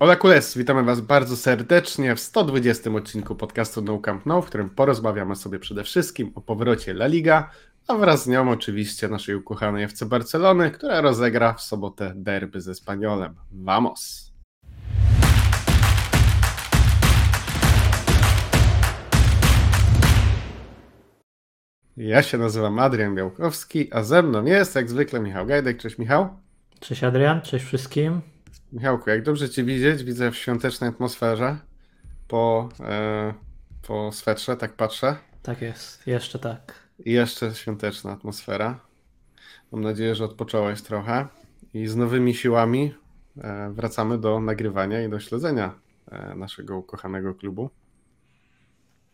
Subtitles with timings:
[0.00, 4.70] Ola Kules, witamy Was bardzo serdecznie w 120 odcinku podcastu No Camp No, w którym
[4.70, 7.50] porozmawiamy sobie przede wszystkim o powrocie La Liga,
[7.88, 12.74] a wraz z nią oczywiście naszej ukochanej FC Barcelony, która rozegra w sobotę derby ze
[12.74, 13.34] Spaniolem.
[13.52, 14.32] Vamos!
[21.96, 25.78] Ja się nazywam Adrian Białkowski, a ze mną jest jak zwykle Michał Gajdek.
[25.78, 26.28] Cześć Michał.
[26.80, 28.33] Cześć Adrian, cześć wszystkim.
[28.74, 31.56] Michałku, jak dobrze Cię widzieć, widzę w świątecznej atmosferze
[32.28, 33.34] po, e,
[33.86, 35.16] po swetrze, tak patrzę.
[35.42, 36.74] Tak jest, jeszcze tak.
[36.98, 38.80] I jeszcze świąteczna atmosfera.
[39.72, 41.26] Mam nadzieję, że odpocząłeś trochę
[41.74, 42.94] i z nowymi siłami
[43.38, 45.74] e, wracamy do nagrywania i do śledzenia
[46.10, 47.70] e, naszego ukochanego klubu.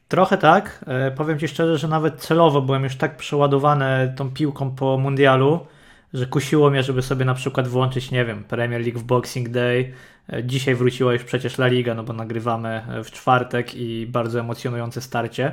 [0.09, 0.85] Trochę tak.
[0.87, 5.67] E, powiem Ci szczerze, że nawet celowo byłem już tak przeładowany tą piłką po mundialu,
[6.15, 9.93] że kusiło mnie, żeby sobie na przykład włączyć, nie wiem, Premier League w Boxing Day.
[10.33, 14.41] E, dzisiaj wróciła już przecież La Liga, no bo nagrywamy e, w czwartek i bardzo
[14.41, 15.53] emocjonujące starcie.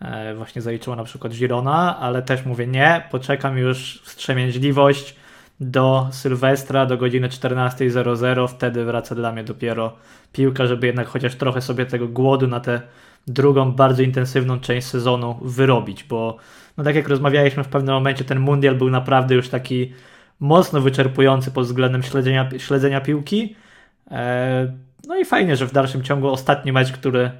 [0.00, 5.16] E, właśnie zaliczyło na przykład Girona, ale też mówię nie, poczekam już wstrzemięźliwość
[5.60, 9.96] do Sylwestra, do godziny 14.00, wtedy wraca dla mnie dopiero
[10.32, 12.80] piłka, żeby jednak chociaż trochę sobie tego głodu na tę
[13.26, 16.36] drugą, bardzo intensywną część sezonu wyrobić, bo
[16.76, 19.92] no tak jak rozmawialiśmy w pewnym momencie, ten mundial był naprawdę już taki
[20.40, 23.56] mocno wyczerpujący pod względem śledzenia, śledzenia piłki.
[24.10, 24.72] E,
[25.08, 27.30] no i fajnie, że w dalszym ciągu ostatni mecz, który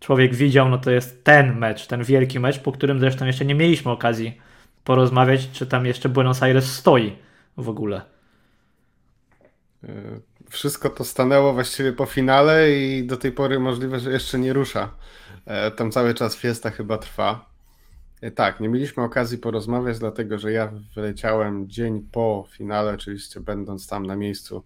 [0.00, 3.54] człowiek widział, no to jest ten mecz, ten wielki mecz, po którym zresztą jeszcze nie
[3.54, 4.38] mieliśmy okazji
[4.84, 7.12] porozmawiać, czy tam jeszcze Buenos Aires stoi
[7.56, 8.02] w ogóle.
[9.84, 9.88] E,
[10.50, 14.94] wszystko to stanęło właściwie po finale i do tej pory możliwe, że jeszcze nie rusza.
[15.46, 17.52] E, tam cały czas fiesta chyba trwa.
[18.20, 23.86] E, tak, nie mieliśmy okazji porozmawiać, dlatego że ja wyleciałem dzień po finale, oczywiście będąc
[23.86, 24.64] tam na miejscu,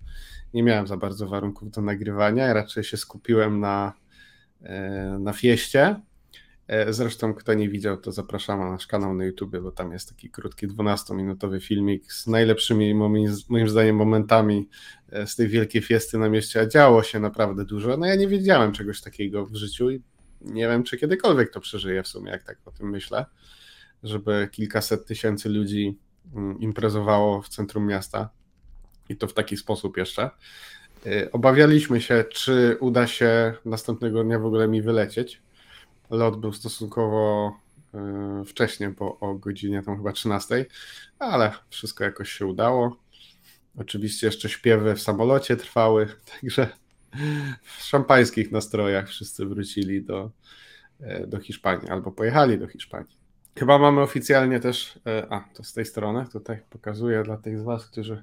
[0.55, 3.93] nie miałem za bardzo warunków do nagrywania, raczej się skupiłem na,
[4.63, 6.01] e, na fieście.
[6.69, 10.09] E, zresztą, kto nie widział, to zapraszam na nasz kanał na YouTube, bo tam jest
[10.09, 12.95] taki krótki 12-minutowy filmik z najlepszymi,
[13.49, 14.69] moim zdaniem, momentami
[15.27, 17.97] z tej wielkiej fiesty na mieście, a działo się naprawdę dużo.
[17.97, 20.03] No ja nie wiedziałem czegoś takiego w życiu i
[20.41, 23.27] nie wiem, czy kiedykolwiek to przeżyję w sumie, jak tak o tym myślę,
[24.03, 25.99] żeby kilkaset tysięcy ludzi
[26.35, 28.31] mm, imprezowało w centrum miasta
[29.09, 30.31] i to w taki sposób jeszcze.
[31.07, 35.43] Y, obawialiśmy się, czy uda się następnego dnia w ogóle mi wylecieć.
[36.11, 37.53] Lot był stosunkowo
[38.41, 40.67] y, wcześnie, po o godzinie tam chyba 13,
[41.19, 42.97] ale wszystko jakoś się udało.
[43.79, 46.09] Oczywiście jeszcze śpiewy w samolocie trwały,
[46.41, 46.69] także
[47.63, 50.31] w szampańskich nastrojach wszyscy wrócili do,
[51.01, 53.17] e, do Hiszpanii albo pojechali do Hiszpanii.
[53.59, 57.63] Chyba mamy oficjalnie też, e, a to z tej strony, tutaj pokazuję dla tych z
[57.63, 58.23] Was, którzy,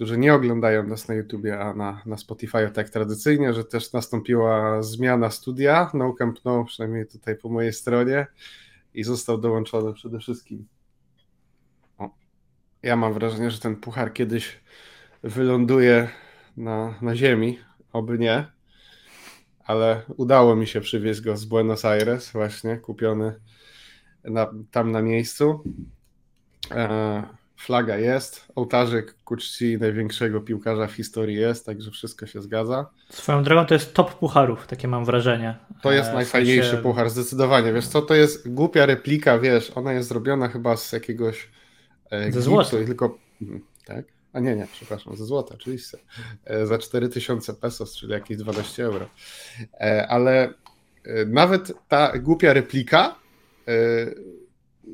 [0.00, 4.82] którzy nie oglądają nas na YouTubie, a na, na Spotify tak tradycyjnie, że też nastąpiła
[4.82, 8.26] zmiana studia, No Camp No, przynajmniej tutaj po mojej stronie
[8.94, 10.66] i został dołączony przede wszystkim
[11.98, 12.10] o,
[12.82, 14.60] ja mam wrażenie, że ten puchar kiedyś
[15.22, 16.08] wyląduje
[16.56, 17.58] na, na ziemi,
[17.92, 18.46] oby nie,
[19.64, 23.34] ale udało mi się przywieźć go z Buenos Aires, właśnie kupiony
[24.24, 25.64] na, tam na miejscu.
[26.70, 32.90] E, flaga jest, ołtarzyk ku czci największego piłkarza w historii jest, także wszystko się zgadza.
[33.10, 35.56] Swoją drogą to jest top pucharów, takie mam wrażenie.
[35.82, 36.82] To jest e, najfajniejszy w sensie...
[36.82, 37.72] puchar, zdecydowanie.
[37.72, 41.48] Wiesz co, to jest głupia replika, wiesz, ona jest zrobiona chyba z jakiegoś
[42.10, 43.18] e, Ze gipsu, tylko...
[43.42, 44.04] Mhm, tak?
[44.32, 45.98] A nie, nie, przepraszam, ze złota, oczywiście.
[46.44, 49.08] E, za 4000 pesos, czyli jakieś 12 euro.
[49.80, 50.54] E, ale
[51.04, 53.20] e, nawet ta głupia replika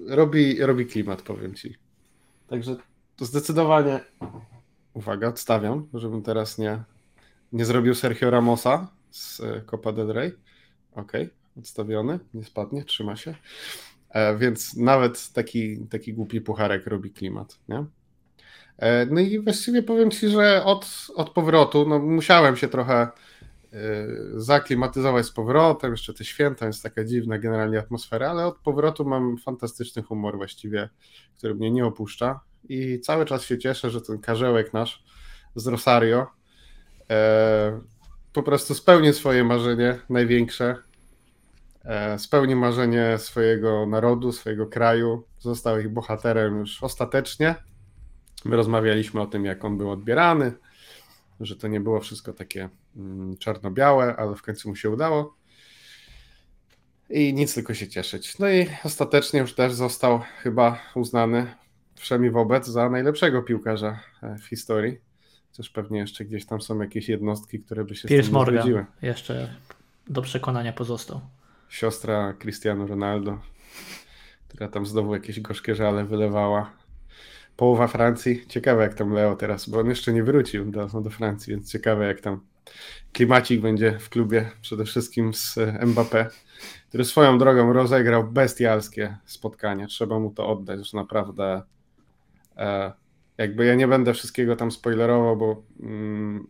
[0.08, 1.85] robi, robi klimat, powiem ci.
[2.48, 2.76] Także
[3.16, 4.00] to zdecydowanie.
[4.94, 6.82] Uwaga, odstawiam, żebym teraz nie,
[7.52, 10.32] nie zrobił Sergio Ramosa z Copa del Rey.
[10.94, 11.12] Ok,
[11.58, 13.34] odstawiony, nie spadnie, trzyma się.
[14.38, 17.84] Więc nawet taki, taki głupi pucharek robi klimat, nie?
[18.78, 23.08] E, no i właściwie powiem Ci, że od, od powrotu, no musiałem się trochę e,
[24.34, 29.38] zaklimatyzować z powrotem, jeszcze te święta, jest taka dziwna generalnie atmosfera, ale od powrotu mam
[29.38, 30.88] fantastyczny humor właściwie,
[31.38, 35.04] który mnie nie opuszcza i cały czas się cieszę, że ten karzełek nasz
[35.54, 36.26] z Rosario
[37.10, 37.80] e,
[38.32, 40.76] po prostu spełni swoje marzenie największe,
[41.84, 47.54] e, spełni marzenie swojego narodu, swojego kraju, został ich bohaterem już ostatecznie
[48.46, 50.52] My rozmawialiśmy o tym, jak on był odbierany,
[51.40, 55.36] że to nie było wszystko takie mm, czarno-białe, ale w końcu mu się udało.
[57.10, 58.38] I nic tylko się cieszyć.
[58.38, 61.54] No i ostatecznie już też został chyba uznany
[61.96, 64.98] wszemi wobec za najlepszego piłkarza e, w historii.
[65.50, 69.54] Chociaż pewnie jeszcze gdzieś tam są jakieś jednostki, które by się Piers z tym jeszcze
[70.06, 71.20] do przekonania pozostał.
[71.68, 73.38] Siostra Cristiano Ronaldo,
[74.48, 76.72] która tam znowu jakieś gorzkie żale wylewała.
[77.56, 78.46] Połowa Francji.
[78.48, 82.06] Ciekawe jak tam Leo teraz, bo on jeszcze nie wrócił do, do Francji, więc ciekawe
[82.06, 82.40] jak tam
[83.12, 86.26] klimacik będzie w klubie, przede wszystkim z e, Mbappé,
[86.88, 89.86] który swoją drogą rozegrał bestialskie spotkanie.
[89.86, 91.62] Trzeba mu to oddać, że naprawdę
[93.38, 96.46] jakby ja nie będę wszystkiego tam spoilerował, bo mm,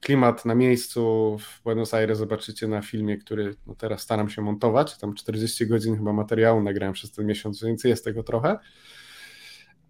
[0.00, 4.98] klimat na miejscu w Buenos Aires zobaczycie na filmie, który no teraz staram się montować.
[4.98, 8.58] Tam 40 godzin chyba materiału nagrałem przez ten miesiąc, więc jest tego trochę.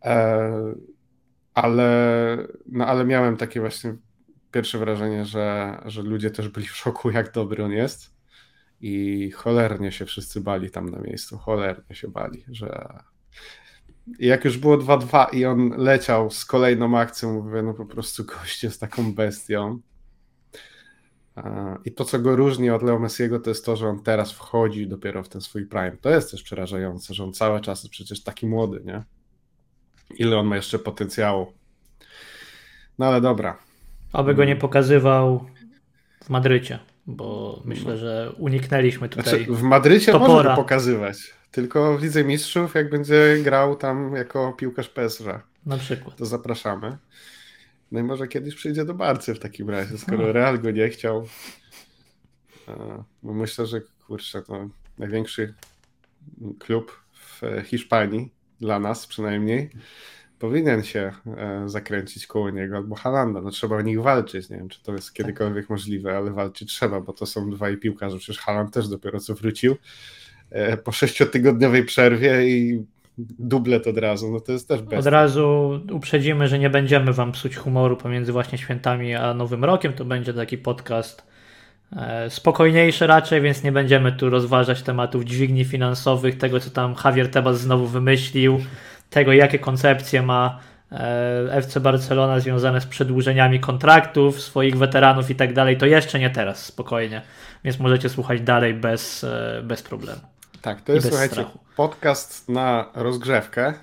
[0.04, 0.74] E,
[1.54, 2.36] ale,
[2.66, 3.96] no ale miałem takie właśnie
[4.50, 8.18] pierwsze wrażenie, że, że ludzie też byli w szoku, jak dobry on jest.
[8.80, 11.38] I cholernie się wszyscy bali tam na miejscu.
[11.38, 12.98] Cholernie się bali, że.
[14.18, 18.24] I jak już było 2-2 i on leciał z kolejną akcją, mówię, no po prostu
[18.24, 19.80] goście z taką bestią.
[21.84, 24.86] I to, co go różni od Leo Messiego, to jest to, że on teraz wchodzi
[24.86, 25.96] dopiero w ten swój prime.
[26.00, 29.02] To jest też przerażające, że on cały czas jest przecież taki młody, nie?
[30.16, 31.52] Ile on ma jeszcze potencjału.
[32.98, 33.58] No ale dobra.
[34.12, 35.44] Aby go nie pokazywał
[36.24, 37.96] w Madrycie, bo myślę, no.
[37.96, 39.24] że uniknęliśmy tutaj.
[39.24, 40.32] Znaczy, w Madrycie topora.
[40.32, 45.24] może pokazywać, tylko w Lidze Mistrzów, jak będzie grał tam jako piłkarz PSG.
[45.66, 46.16] Na przykład.
[46.16, 46.98] To zapraszamy.
[47.92, 50.32] No i może kiedyś przyjdzie do Barcy w takim razie, skoro no.
[50.32, 51.28] Real go nie chciał.
[53.22, 54.68] Bo myślę, że kurczę, to
[54.98, 55.54] największy
[56.58, 59.70] klub w Hiszpanii, dla nas przynajmniej,
[60.38, 63.40] powinien się e, zakręcić koło niego albo Halanda.
[63.40, 64.50] No trzeba o nich walczyć.
[64.50, 65.70] Nie wiem, czy to jest kiedykolwiek tak.
[65.70, 68.18] możliwe, ale walczyć trzeba, bo to są dwaj piłkarze.
[68.18, 69.76] Przecież Haland też dopiero co wrócił
[70.84, 72.82] po sześciotygodniowej przerwie i
[73.38, 74.98] dublet od razu, no to jest też bez.
[74.98, 79.92] Od razu uprzedzimy, że nie będziemy wam psuć humoru pomiędzy właśnie świętami a Nowym Rokiem.
[79.92, 81.22] To będzie taki podcast
[81.96, 87.30] e, spokojniejszy raczej, więc nie będziemy tu rozważać tematów dźwigni finansowych, tego co tam Javier
[87.30, 88.58] Tebas znowu wymyślił,
[89.10, 90.60] tego jakie koncepcje ma
[90.92, 95.76] e, FC Barcelona związane z przedłużeniami kontraktów swoich weteranów i tak dalej.
[95.76, 97.22] To jeszcze nie teraz, spokojnie.
[97.64, 100.37] Więc możecie słuchać dalej bez, e, bez problemu.
[100.62, 101.58] Tak, to jest, słuchajcie, strachu.
[101.76, 103.74] podcast na rozgrzewkę,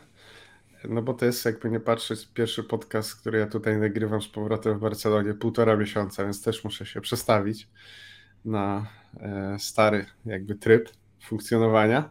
[0.89, 4.77] no bo to jest, jakby nie patrzeć, pierwszy podcast, który ja tutaj nagrywam z powrotem
[4.77, 7.67] w Barcelonie półtora miesiąca, więc też muszę się przestawić
[8.45, 8.85] na
[9.19, 10.89] e, stary jakby tryb
[11.23, 12.09] funkcjonowania.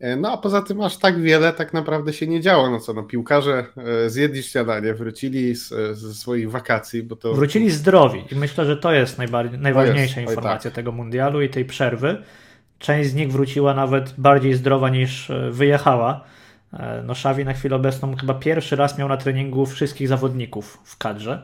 [0.00, 2.70] E, no a poza tym aż tak wiele tak naprawdę się nie działo.
[2.70, 5.68] No co, no piłkarze e, zjedli śniadanie, wrócili z,
[5.98, 7.34] ze swoich wakacji, bo to...
[7.34, 9.18] Wrócili zdrowi i myślę, że to jest
[9.58, 10.76] najważniejsza jest, informacja tak.
[10.76, 12.22] tego mundialu i tej przerwy
[12.80, 16.24] Część z nich wróciła nawet bardziej zdrowa niż e, wyjechała.
[16.72, 20.98] E, no Xavi na chwilę obecną chyba pierwszy raz miał na treningu wszystkich zawodników w
[20.98, 21.42] kadrze,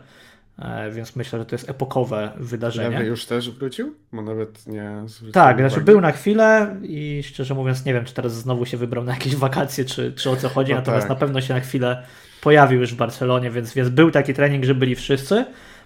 [0.58, 2.90] e, więc myślę, że to jest epokowe wydarzenie.
[2.90, 3.94] Lewy już też wrócił?
[4.12, 4.90] Bo nawet nie
[5.32, 9.04] Tak, znaczy był na chwilę i szczerze mówiąc nie wiem, czy teraz znowu się wybrał
[9.04, 11.10] na jakieś wakacje, czy, czy o co chodzi, no natomiast tak.
[11.10, 12.02] na pewno się na chwilę
[12.40, 15.44] pojawił już w Barcelonie, więc, więc był taki trening, że byli wszyscy.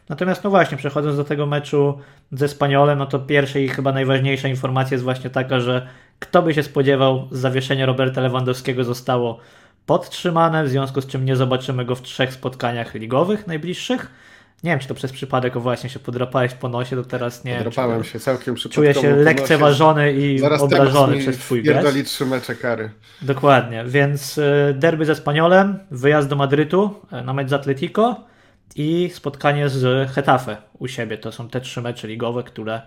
[0.08, 1.98] Natomiast no właśnie, przechodząc do tego meczu
[2.32, 5.86] ze Spaniolem, no to pierwsza i chyba najważniejsza informacja jest właśnie taka, że
[6.18, 9.38] kto by się spodziewał, zawieszenie Roberta Lewandowskiego zostało
[9.86, 14.10] podtrzymane, w związku z czym nie zobaczymy go w trzech spotkaniach ligowych najbliższych.
[14.64, 17.56] Nie wiem, czy to przez przypadek o właśnie się podrapałeś po nosie, to teraz nie
[17.56, 22.06] Podrapałem się całkiem przypadkowo Czuję się lekceważony i Zaraz obrażony przez twój gest.
[22.06, 22.90] trzy mecze kary.
[23.22, 28.29] Dokładnie, więc y, derby ze Spaniolem, wyjazd do Madrytu y, na mecz z Atletico
[28.76, 31.18] i spotkanie z Hetafe u siebie.
[31.18, 32.82] To są te trzy mecze ligowe, które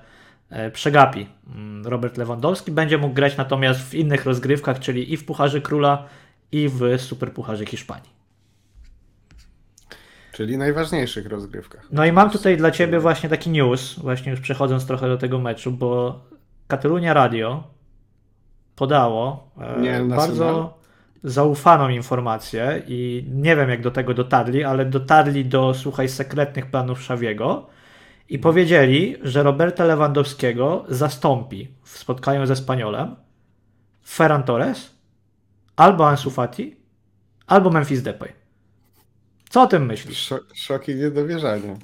[0.50, 2.72] e, przegapi mm, Robert Lewandowski.
[2.72, 6.08] Będzie mógł grać natomiast w innych rozgrywkach, czyli i w Pucharze Króla,
[6.52, 8.14] i w Superpucharze Hiszpanii.
[10.32, 11.88] Czyli najważniejszych rozgrywkach.
[11.92, 15.40] No i mam tutaj dla Ciebie właśnie taki news, właśnie już przechodząc trochę do tego
[15.40, 16.20] meczu, bo
[16.68, 17.64] Katalunia Radio
[18.76, 20.78] podało e, Nie, bardzo
[21.24, 27.02] zaufaną informację i nie wiem jak do tego dotarli, ale dotarli do, słuchaj, sekretnych planów
[27.02, 27.68] Szawiego
[28.30, 33.16] i powiedzieli, że Roberta Lewandowskiego zastąpi w spotkaniu ze Spaniolem
[34.08, 34.92] Ferran Torres,
[35.76, 36.76] albo Ansu Fati,
[37.48, 38.34] albo Memphis Depay.
[39.50, 40.18] Co o tym myślisz?
[40.18, 41.78] Szok, szok i niedowierzanie.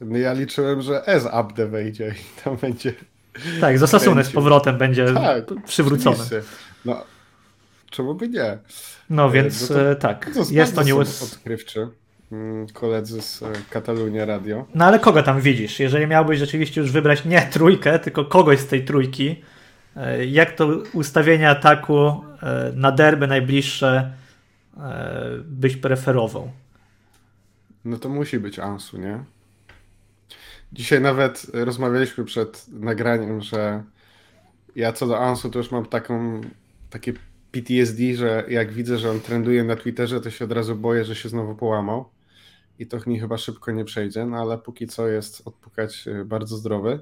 [0.00, 2.92] No ja liczyłem, że Ez Abde wejdzie i tam będzie...
[3.60, 6.24] Tak, z Osasuny z powrotem będzie tak, przywrócony.
[6.84, 7.04] No,
[7.96, 8.58] czemu by nie?
[9.10, 11.22] No e, więc no to, e, tak, to jest to news.
[11.22, 11.88] Odkrywczy.
[12.32, 14.66] Mm, koledzy z e, Katalunia Radio.
[14.74, 15.80] No ale kogo tam widzisz?
[15.80, 19.42] Jeżeli miałbyś rzeczywiście już wybrać nie trójkę, tylko kogoś z tej trójki,
[20.28, 22.24] jak to ustawienie ataku
[22.74, 24.12] na derby najbliższe
[25.44, 26.50] byś preferował?
[27.84, 29.24] No to musi być Ansu, nie?
[30.72, 33.82] Dzisiaj nawet rozmawialiśmy przed nagraniem, że
[34.76, 36.40] ja co do Ansu to już mam taką,
[36.90, 37.12] takie
[37.56, 41.14] PTSD, że jak widzę, że on trenduje na Twitterze, to się od razu boję, że
[41.14, 42.04] się znowu połamał.
[42.78, 46.56] I to mi chyba szybko nie przejdzie, no ale póki co jest odpukać y, bardzo
[46.56, 47.00] zdrowy.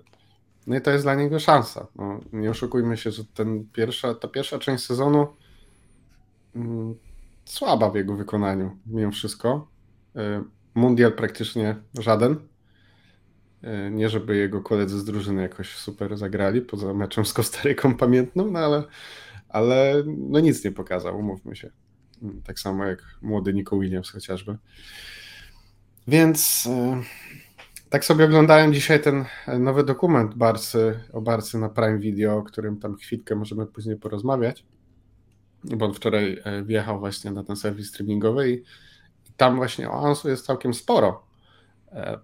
[0.66, 1.86] No i to jest dla niego szansa.
[1.96, 5.26] No, nie oszukujmy się, że ten pierwsza, ta pierwsza część sezonu
[6.56, 6.94] mm,
[7.44, 9.68] słaba w jego wykonaniu, mimo wszystko.
[10.16, 10.20] Y,
[10.74, 12.32] mundial praktycznie żaden.
[12.32, 18.50] Y, nie, żeby jego koledzy z drużyny jakoś super zagrali, poza meczem z Kostaryką pamiętną,
[18.50, 18.82] no ale,
[19.54, 21.70] ale no nic nie pokazał, umówmy się.
[22.22, 24.58] Mm, tak samo jak młody Nico Williams chociażby.
[26.08, 29.24] Więc y, tak sobie oglądałem dzisiaj ten
[29.58, 34.64] nowy dokument Barcy, o Barcy na Prime Video, o którym tam chwilkę możemy później porozmawiać,
[35.64, 38.54] bo on wczoraj e, wjechał właśnie na ten serwis streamingowy i,
[39.28, 41.26] i tam właśnie o Ansu jest całkiem sporo.
[41.92, 42.18] E,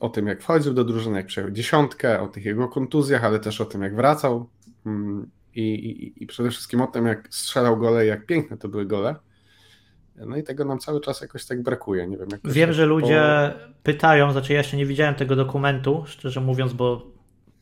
[0.00, 3.60] o tym, jak wchodził do drużyny, jak przejął dziesiątkę, o tych jego kontuzjach, ale też
[3.60, 4.48] o tym, jak wracał
[4.86, 8.86] mm, i, i, i przede wszystkim o tym, jak strzelał gole jak piękne to były
[8.86, 9.14] gole.
[10.16, 12.06] No i tego nam cały czas jakoś tak brakuje.
[12.06, 13.72] Nie wiem, Wiem, że ludzie po...
[13.82, 17.06] pytają, znaczy ja jeszcze nie widziałem tego dokumentu, szczerze mówiąc, bo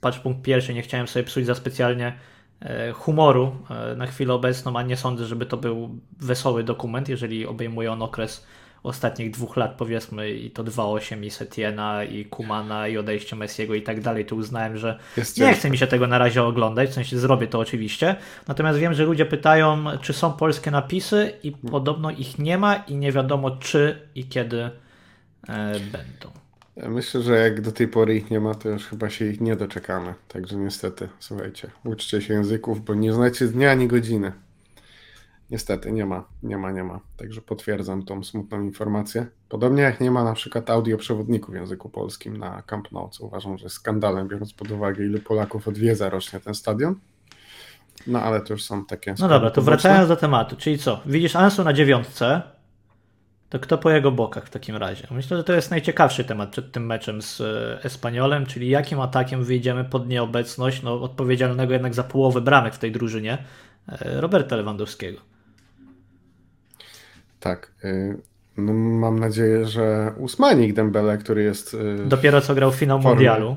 [0.00, 2.18] patrz punkt pierwszy, nie chciałem sobie psuć za specjalnie
[2.61, 7.47] e, humoru e, na chwilę obecną, a nie sądzę, żeby to był wesoły dokument, jeżeli
[7.47, 8.47] obejmuje on okres
[8.83, 13.83] ostatnich dwóch lat, powiedzmy, i to 2.8 i Setiena, i Kumana, i odejście Messiego i
[13.83, 16.93] tak dalej, to uznałem, że Jest nie chce mi się tego na razie oglądać, w
[16.93, 18.17] sensie zrobię to oczywiście.
[18.49, 22.97] Natomiast wiem, że ludzie pytają, czy są polskie napisy, i podobno ich nie ma, i
[22.97, 24.71] nie wiadomo, czy i kiedy e,
[25.73, 26.31] będą.
[26.77, 29.41] Ja myślę, że jak do tej pory ich nie ma, to już chyba się ich
[29.41, 30.15] nie doczekamy.
[30.29, 34.33] Także niestety, słuchajcie, uczcie się języków, bo nie znacie dnia ani godziny.
[35.50, 37.00] Niestety nie ma, nie ma, nie ma.
[37.16, 39.26] Także potwierdzam tą smutną informację.
[39.49, 43.59] Podobnie jak nie ma na przykład audioprzewodników w języku polskim na Camp Nou, co uważam,
[43.59, 46.95] że jest skandalem, biorąc pod uwagę, ile Polaków odwiedza rocznie ten stadion.
[48.07, 49.14] No ale to już są takie.
[49.19, 51.00] No dobra, to wracając do tematu, czyli co?
[51.07, 52.42] Widzisz Ansu na dziewiątce,
[53.49, 55.07] to kto po jego bokach w takim razie?
[55.11, 59.45] Myślę, że to jest najciekawszy temat przed tym meczem z e, Espaniolem, czyli jakim atakiem
[59.45, 63.38] wyjdziemy pod nieobecność no, odpowiedzialnego jednak za połowę bramek w tej drużynie
[63.88, 65.30] e, Roberta Lewandowskiego.
[67.40, 67.73] Tak.
[67.85, 68.18] Y,
[68.56, 71.75] no, mam nadzieję, że Usmanik Dembele, który jest.
[71.75, 73.14] Y, Dopiero co grał finał formie.
[73.14, 73.56] mundialu.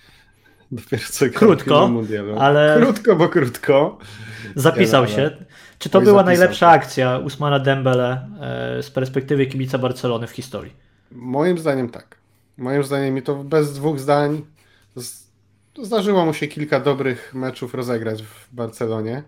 [0.72, 2.38] Dopiero co grał krótko, mundialu.
[2.38, 2.76] ale.
[2.80, 3.98] Krótko, bo krótko.
[4.54, 5.12] Zapisał ale...
[5.12, 5.30] się.
[5.78, 10.72] Czy to była najlepsza akcja Usmana Dembele e, z perspektywy kibica Barcelony w historii?
[11.12, 12.16] Moim zdaniem tak.
[12.56, 14.42] Moim zdaniem i to bez dwóch zdań.
[15.82, 19.22] Zdarzyło mu się kilka dobrych meczów rozegrać w Barcelonie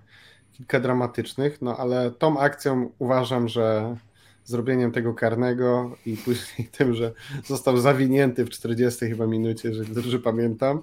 [0.61, 3.97] kilka dramatycznych, no ale tą akcją uważam, że
[4.45, 7.13] zrobieniem tego karnego i później tym, że
[7.45, 10.83] został zawinięty w 40 chyba minucie, jeżeli dobrze pamiętam,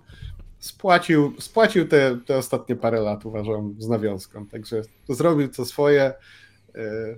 [0.60, 4.46] spłacił, spłacił te, te ostatnie parę lat, uważam, z nawiązką.
[4.46, 6.13] Także zrobił to swoje, e,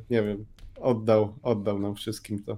[0.10, 0.46] nie wiem,
[0.82, 2.58] oddał, oddał nam wszystkim to.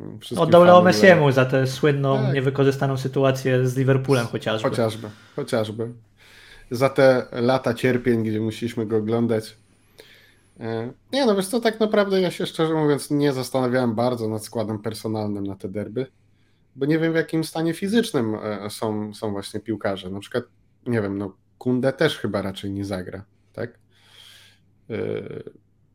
[0.00, 2.34] Mm, oddał Leo Messiemu za tę słynną, tak.
[2.34, 4.68] niewykorzystaną sytuację z Liverpoolem chociażby.
[4.68, 5.92] Chociażby, chociażby
[6.70, 9.56] za te lata cierpień, gdzie musieliśmy go oglądać.
[10.60, 14.44] E, nie no, wiesz co, tak naprawdę ja się szczerze mówiąc nie zastanawiałem bardzo nad
[14.44, 16.06] składem personalnym na te derby,
[16.76, 20.10] bo nie wiem w jakim stanie fizycznym e, są, są właśnie piłkarze.
[20.10, 20.44] Na przykład,
[20.86, 23.78] nie wiem, no Kunde też chyba raczej nie zagra, tak?
[24.90, 24.96] E,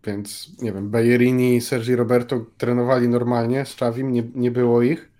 [0.03, 5.14] więc nie wiem, Bayerini i Sergi Roberto trenowali normalnie z Czawim, nie, nie było ich.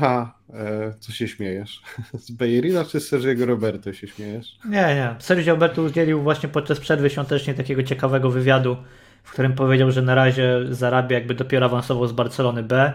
[0.00, 1.82] Na E, co się śmiejesz?
[2.14, 4.58] Z Bejrina czy z Sergiego Roberto się śmiejesz?
[4.64, 5.14] Nie, nie.
[5.18, 8.76] Sergio Roberto udzielił właśnie podczas przerwy świątecznej takiego ciekawego wywiadu,
[9.22, 12.92] w którym powiedział, że na razie zarabia jakby dopiero awansował z Barcelony B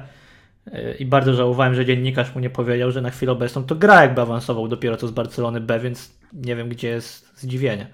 [0.72, 4.02] e, i bardzo żałowałem, że dziennikarz mu nie powiedział, że na chwilę obecną to gra
[4.02, 7.88] jakby awansował dopiero co z Barcelony B, więc nie wiem gdzie jest zdziwienie,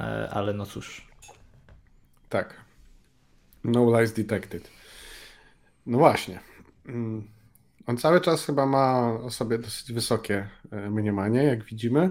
[0.00, 1.08] e, ale no cóż.
[2.28, 2.54] Tak.
[3.64, 4.70] No lies detected.
[5.86, 6.40] No właśnie.
[7.90, 12.10] On cały czas chyba ma o sobie dosyć wysokie e, mniemanie, jak widzimy.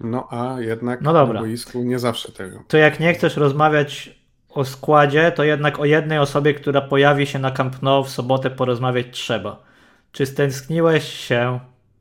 [0.00, 1.34] No a jednak no dobra.
[1.34, 2.62] na boisku nie zawsze tego.
[2.68, 7.38] To jak nie chcesz rozmawiać o składzie, to jednak o jednej osobie, która pojawi się
[7.38, 9.62] na Camp Nou w sobotę porozmawiać trzeba.
[10.12, 11.60] Czy stęskniłeś się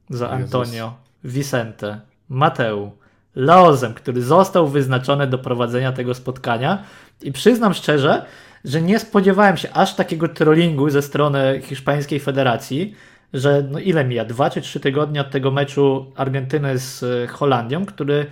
[0.09, 1.35] za Antonio, Jezus.
[1.35, 2.91] Vicente, Mateu,
[3.35, 6.83] Laozem, który został wyznaczony do prowadzenia tego spotkania
[7.21, 8.25] i przyznam szczerze,
[8.65, 12.95] że nie spodziewałem się aż takiego trollingu ze strony hiszpańskiej federacji,
[13.33, 17.85] że no ile mija, dwa czy trzy tygodnie od tego meczu Argentyny z e, Holandią,
[17.85, 18.25] który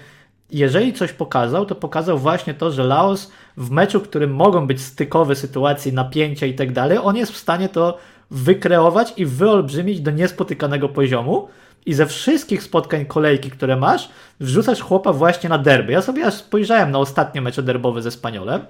[0.51, 4.81] jeżeli coś pokazał, to pokazał właśnie to, że Laos w meczu, w którym mogą być
[4.81, 7.97] stykowe sytuacje, napięcia i tak dalej, on jest w stanie to
[8.31, 11.47] wykreować i wyolbrzymić do niespotykanego poziomu.
[11.85, 14.09] I ze wszystkich spotkań kolejki, które masz,
[14.39, 15.91] wrzucasz chłopa właśnie na derby.
[15.91, 18.61] Ja sobie aż spojrzałem na ostatnie mecze derbowe ze Spaniolem.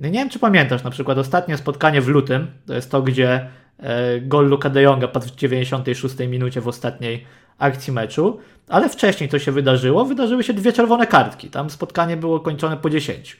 [0.00, 3.48] Nie wiem, czy pamiętasz, na przykład ostatnie spotkanie w lutym, to jest to, gdzie
[3.78, 7.24] e, gol Luka de Jonga padł w 96 minucie w ostatniej
[7.58, 12.40] akcji meczu, ale wcześniej to się wydarzyło, wydarzyły się dwie czerwone kartki, tam spotkanie było
[12.40, 13.36] kończone po 10.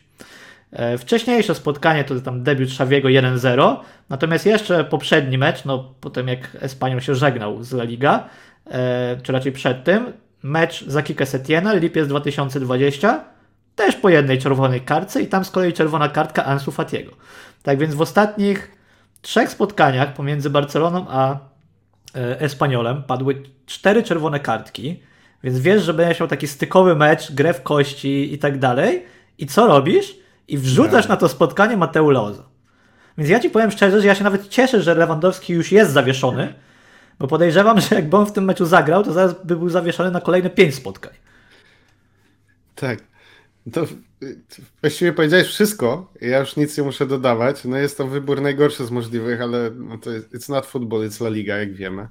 [0.73, 3.77] E, wcześniejsze spotkanie to tam debiut Szawiego 1-0,
[4.09, 8.29] natomiast jeszcze poprzedni mecz, no potem jak Espaniol się żegnał z La Liga,
[8.67, 13.25] e, czy raczej przed tym, mecz za Kike Setiena, lipiec 2020,
[13.75, 17.13] też po jednej czerwonej kartce i tam z kolei czerwona kartka Ansu Fatiego.
[17.63, 18.71] Tak więc w ostatnich
[19.23, 21.39] trzech spotkaniach pomiędzy Barceloną a
[22.15, 25.03] e, Espaniolem padły cztery czerwone kartki,
[25.43, 29.07] więc wiesz, że będziesz miał taki stykowy mecz, grę w kości i tak dalej.
[29.39, 30.17] I co robisz?
[30.49, 31.09] I wrzucasz tak.
[31.09, 32.43] na to spotkanie Mateu Leoza.
[33.19, 36.55] Więc ja ci powiem szczerze, że ja się nawet cieszę, że Lewandowski już jest zawieszony,
[37.19, 40.21] bo podejrzewam, że jakby on w tym meczu zagrał, to zaraz by był zawieszony na
[40.21, 41.13] kolejne pięć spotkań.
[42.75, 43.14] Tak.
[43.73, 43.87] To
[44.81, 46.13] właściwie powiedziałeś wszystko.
[46.21, 47.65] Ja już nic nie muszę dodawać.
[47.65, 51.23] No jest to wybór najgorszy z możliwych, ale no to jest, it's not football, it's
[51.23, 52.09] La Liga, jak wiemy.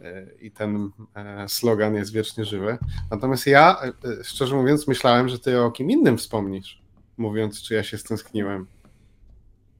[0.00, 2.78] E, I ten e, slogan jest wiecznie żywy.
[3.10, 6.82] Natomiast ja, e, szczerze mówiąc, myślałem, że ty o kim innym wspomnisz,
[7.16, 8.66] mówiąc, czy ja się stęskniłem.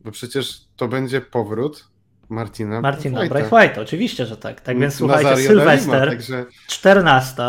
[0.00, 1.88] Bo przecież to będzie powrót
[2.28, 3.20] Martina Martina
[3.52, 4.60] White, oczywiście, że tak.
[4.60, 6.46] Tak więc słuchajcie, Sylwester, także...
[6.66, 7.42] 14,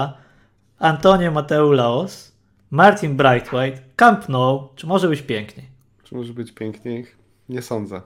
[0.79, 2.26] Antonio Mateu Laos,
[2.71, 5.67] Martin Brightwhite, Camp Nou, czy może być piękniej?
[6.03, 7.05] Czy może być piękniej?
[7.49, 8.01] Nie sądzę.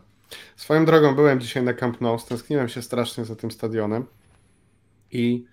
[0.56, 4.06] Swoją drogą byłem dzisiaj na Camp Nou, stęskniłem się strasznie za tym stadionem
[5.12, 5.46] i,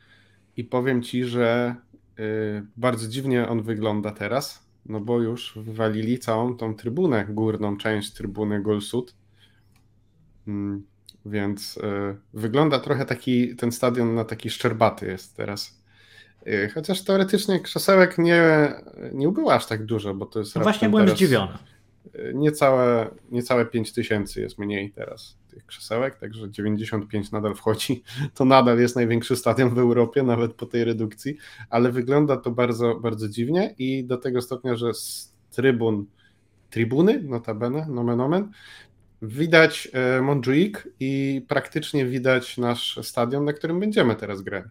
[0.57, 1.75] i powiem Ci, że
[2.19, 8.13] y, bardzo dziwnie on wygląda teraz, no bo już wywalili całą tą trybunę, górną część
[8.13, 9.15] trybuny Golsud,
[10.49, 10.87] mm,
[11.27, 11.81] więc y,
[12.35, 15.78] wygląda trochę taki, ten stadion na taki szczerbaty jest teraz.
[16.49, 18.73] Y, chociaż teoretycznie krzesełek nie,
[19.13, 20.57] nie było aż tak dużo, bo to jest.
[20.57, 21.53] No właśnie byłem zdziwiony.
[22.15, 28.03] Y, niecałe, niecałe 5 tysięcy jest mniej teraz tych krzesełek, także 95 nadal wchodzi.
[28.35, 31.37] To nadal jest największy stadion w Europie, nawet po tej redukcji,
[31.71, 36.07] ale wygląda to bardzo, bardzo dziwnie i do tego stopnia, że z trybun,
[36.71, 38.51] trybuny, notabene, nomen omen,
[39.23, 44.65] widać y, Montjuic i praktycznie widać nasz stadion, na którym będziemy teraz grać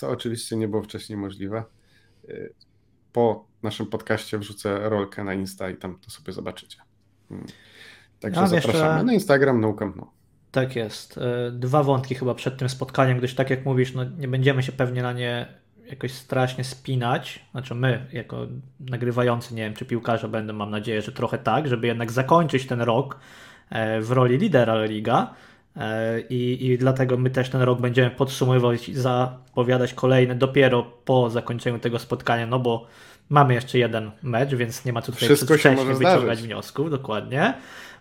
[0.00, 1.64] co oczywiście nie było wcześniej możliwe.
[2.28, 2.54] Y,
[3.12, 6.78] po naszym podcaście wrzucę rolkę na Insta i tam to sobie zobaczycie.
[7.30, 7.46] Mm.
[8.20, 9.04] Także ja zapraszamy jeszcze...
[9.04, 9.92] na Instagram Naukę.
[9.96, 10.12] No.
[10.50, 11.16] Tak jest.
[11.16, 11.20] Y,
[11.52, 15.02] dwa wątki chyba przed tym spotkaniem, gdyż tak jak mówisz, no nie będziemy się pewnie
[15.02, 17.46] na nie jakoś strasznie spinać.
[17.50, 18.46] Znaczy my, jako
[18.80, 22.80] nagrywający, nie wiem, czy piłkarze będą, mam nadzieję, że trochę tak, żeby jednak zakończyć ten
[22.80, 23.20] rok
[23.70, 25.34] e, w roli lidera Liga E,
[26.30, 31.78] I, I dlatego my też ten rok będziemy podsumowywać i zapowiadać kolejne dopiero po zakończeniu
[31.78, 32.86] tego spotkania, no bo
[33.28, 36.42] mamy jeszcze jeden mecz, więc nie ma co tutaj Wszystko wcześniej wyciągać zdarzyć.
[36.42, 37.54] wniosków, dokładnie.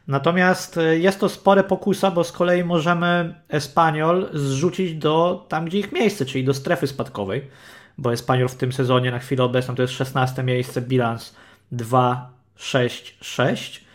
[0.07, 5.79] Natomiast e, jest to spore pokusa, bo z kolei możemy Espaniol zrzucić do tam, gdzie
[5.79, 7.47] ich miejsce, czyli do strefy spadkowej,
[7.97, 11.35] bo Espaniol w tym sezonie na chwilę obecną to jest 16 miejsce, bilans
[11.73, 13.88] 2-6-6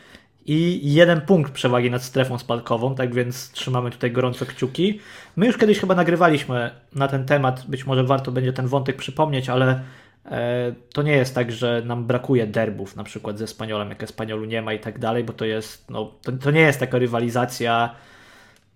[0.46, 5.00] i jeden punkt przewagi nad strefą spadkową, tak więc trzymamy tutaj gorąco kciuki.
[5.37, 9.48] My już kiedyś chyba nagrywaliśmy na ten temat, być może warto będzie ten wątek przypomnieć,
[9.48, 9.80] ale
[10.26, 14.44] e, to nie jest tak, że nam brakuje derbów, na przykład ze Spaniolem, jak Espaniolu
[14.44, 17.94] nie ma i tak dalej, bo to jest, no, to, to nie jest taka rywalizacja,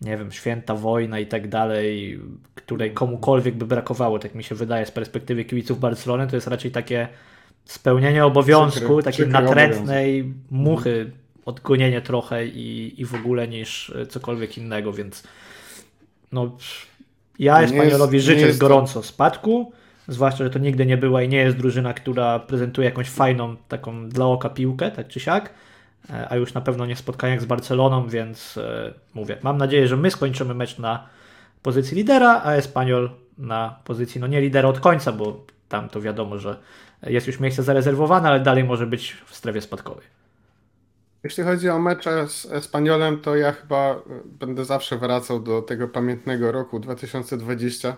[0.00, 2.20] nie wiem, święta wojna i tak dalej,
[2.54, 6.70] której komukolwiek by brakowało, tak mi się wydaje z perspektywy kibiców Barcelony, to jest raczej
[6.70, 7.09] takie
[7.64, 10.50] spełnienie obowiązku, przykry, takiej natrętnej obowiązek.
[10.50, 11.11] muchy
[11.44, 15.22] odgonienie trochę i, i w ogóle niż cokolwiek innego, więc
[16.33, 16.57] no
[17.38, 19.07] ja Espaniolowi życzę gorąco to...
[19.07, 19.72] spadku,
[20.09, 24.09] zwłaszcza, że to nigdy nie była i nie jest drużyna, która prezentuje jakąś fajną taką
[24.09, 25.51] dla oka piłkę, tak czy siak,
[26.11, 29.88] e, a już na pewno nie w spotkaniach z Barceloną, więc e, mówię, mam nadzieję,
[29.88, 31.07] że my skończymy mecz na
[31.62, 36.38] pozycji lidera, a Espanyol na pozycji, no nie lidera od końca, bo tam to wiadomo,
[36.38, 36.57] że
[37.03, 40.17] jest już miejsce zarezerwowane, ale dalej może być w strefie spadkowej.
[41.24, 45.88] Jeśli chodzi o mecze z Espaniolem, to ja chyba e, będę zawsze wracał do tego
[45.88, 47.96] pamiętnego roku 2020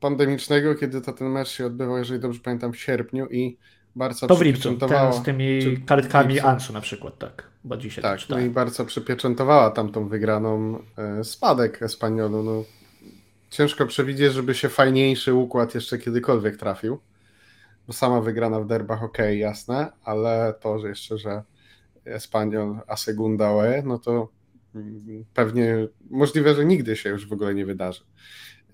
[0.00, 3.56] pandemicznego, kiedy to ten mecz się odbywał, jeżeli dobrze pamiętam, w sierpniu i
[3.96, 7.42] bardzo to w lipcu, ten z tymi czy, kartkami Ansu na przykład, tak.
[7.64, 12.42] Bo dzisiaj tak, no i bardzo przypieczętowała tamtą wygraną e, spadek Espaniolu.
[12.42, 12.64] No,
[13.50, 17.00] ciężko przewidzieć, żeby się fajniejszy układ jeszcze kiedykolwiek trafił.
[17.86, 21.42] bo sama wygrana w derbach, ok, jasne, ale to, że jeszcze, że
[22.06, 24.28] Espanyol a segunda OE, no to
[24.74, 28.00] mm, pewnie możliwe, że nigdy się już w ogóle nie wydarzy.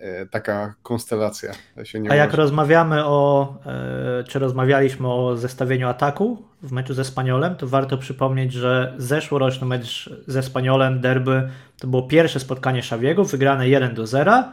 [0.02, 1.52] E, taka konstelacja
[1.84, 7.04] się nie A jak rozmawiamy o, e, czy rozmawialiśmy o zestawieniu ataku w meczu ze
[7.04, 13.24] Spaniolem, to warto przypomnieć, że zeszłoroczny mecz ze Spaniolem, derby, to było pierwsze spotkanie Xaviego,
[13.24, 14.44] wygrane 1 do 0.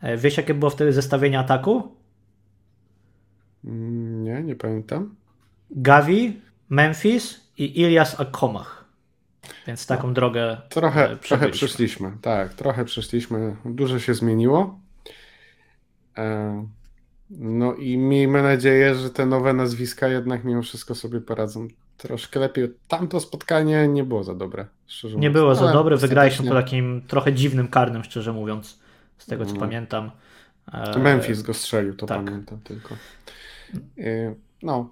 [0.00, 1.96] E, wiesz, jakie było wtedy zestawienie ataku?
[3.64, 5.14] Mm, nie, nie pamiętam.
[5.70, 8.84] Gavi, Memphis i Ilias Akomach.
[9.66, 10.56] Więc taką no, drogę.
[10.68, 13.56] Trochę, trochę przeszliśmy, tak, trochę przeszliśmy.
[13.64, 14.80] Dużo się zmieniło.
[16.18, 16.66] E,
[17.30, 22.68] no i miejmy nadzieję, że te nowe nazwiska jednak mimo wszystko sobie poradzą troszkę lepiej.
[22.88, 25.22] Tamto spotkanie nie było za dobre, szczerze mówiąc.
[25.22, 28.78] Nie było za dobre, wygraliśmy po takim trochę dziwnym karnym, szczerze mówiąc,
[29.18, 29.60] z tego co no.
[29.60, 30.10] pamiętam.
[30.92, 32.24] To Memphis go strzelił, to tak.
[32.24, 32.94] pamiętam tylko.
[33.98, 34.90] E, no.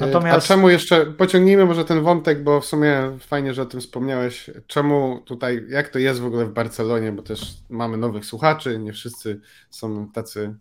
[0.00, 0.44] Natomiast...
[0.44, 4.50] A czemu jeszcze, pociągnijmy może ten wątek, bo w sumie fajnie, że o tym wspomniałeś.
[4.66, 8.92] Czemu tutaj, jak to jest w ogóle w Barcelonie, bo też mamy nowych słuchaczy, nie
[8.92, 10.54] wszyscy są tacy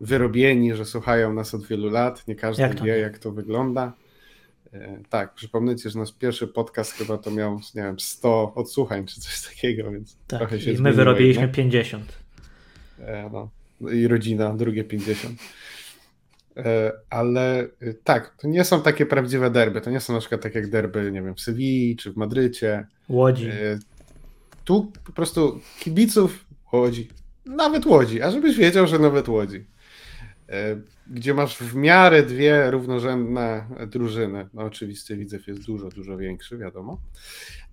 [0.00, 3.92] wyrobieni, że słuchają nas od wielu lat, nie każdy jak wie, jak to wygląda.
[4.72, 9.06] E, tak, przypomnę ci, że nasz pierwszy podcast chyba to miał, nie wiem, 100 odsłuchań
[9.06, 11.56] czy coś takiego, więc tak, trochę się I my wyrobiliśmy jednak.
[11.56, 12.12] 50.
[13.00, 13.50] E, no.
[13.90, 15.38] I rodzina, drugie 50.
[16.56, 19.80] E, ale y, tak, to nie są takie prawdziwe derby.
[19.80, 22.86] To nie są na przykład tak jak derby, nie wiem, w Sewilli czy w Madrycie.
[23.08, 23.50] Łodzi.
[24.64, 27.08] Tu po prostu kibiców Łodzi.
[27.46, 29.64] Nawet Łodzi, a żebyś wiedział, że nawet Łodzi.
[30.48, 30.76] E,
[31.10, 34.48] gdzie masz w miarę dwie równorzędne drużyny.
[34.54, 37.00] No oczywiście Widzew jest dużo, dużo większy, wiadomo.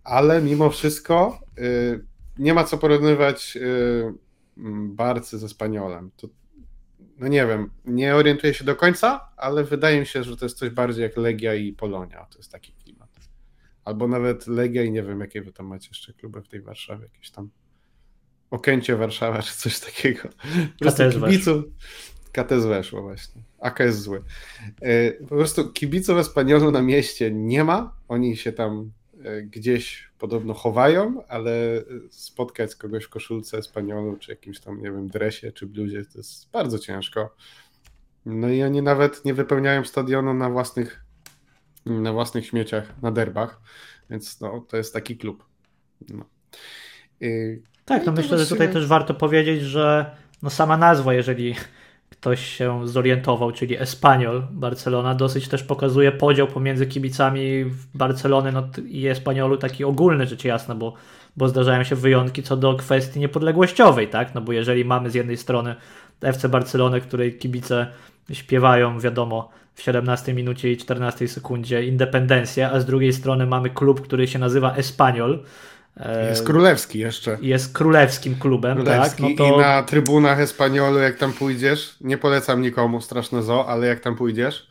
[0.03, 2.03] Ale mimo wszystko y,
[2.37, 4.13] nie ma co porównywać y,
[4.87, 6.11] Barcy ze Spaniolem.
[6.17, 6.27] To,
[7.17, 10.57] no nie wiem, nie orientuję się do końca, ale wydaje mi się, że to jest
[10.57, 12.25] coś bardziej jak Legia i Polonia.
[12.25, 13.09] To jest taki klimat.
[13.85, 17.03] Albo nawet Legia i nie wiem, jakie wy tam macie jeszcze kluby w tej Warszawie,
[17.03, 17.49] jakieś tam
[18.51, 20.29] Okęcie Warszawa czy coś takiego.
[20.79, 21.65] Po prostu kibiców,
[22.31, 23.41] KTS weszło właśnie.
[23.59, 24.23] AKS zły.
[24.81, 27.97] E, po prostu kibiców Espaniolu na mieście nie ma.
[28.07, 28.91] Oni się tam
[29.43, 31.51] gdzieś podobno chowają, ale
[32.09, 36.51] spotkać kogoś w koszulce Espaniolu, czy jakimś tam, nie wiem, dresie, czy bluzie, to jest
[36.51, 37.35] bardzo ciężko.
[38.25, 41.05] No i oni nawet nie wypełniają stadionu na własnych,
[41.85, 43.61] na własnych śmieciach, na derbach,
[44.09, 45.45] więc no, to jest taki klub.
[46.09, 46.25] No.
[47.21, 47.29] I,
[47.85, 51.55] tak, no myślę, że tutaj też warto powiedzieć, że no sama nazwa, jeżeli
[52.13, 59.07] ktoś się zorientował, czyli Espanyol Barcelona, dosyć też pokazuje podział pomiędzy kibicami Barcelony no, i
[59.07, 60.93] Espanyolu taki ogólny, rzecz jasna, bo,
[61.37, 64.35] bo zdarzają się wyjątki co do kwestii niepodległościowej, tak?
[64.35, 65.75] No bo jeżeli mamy z jednej strony
[66.21, 67.87] FC Barcelonę, której kibice
[68.31, 74.01] śpiewają, wiadomo, w 17 minucie i 14 sekundzie independencję, a z drugiej strony mamy klub,
[74.01, 75.43] który się nazywa Espanyol,
[76.29, 77.37] jest królewski jeszcze.
[77.41, 79.23] Jest królewskim klubem, królewski.
[79.23, 79.31] tak.
[79.39, 79.55] No to...
[79.55, 84.15] I na trybunach Espaniolu, jak tam pójdziesz, nie polecam nikomu, straszne zo, ale jak tam
[84.15, 84.67] pójdziesz,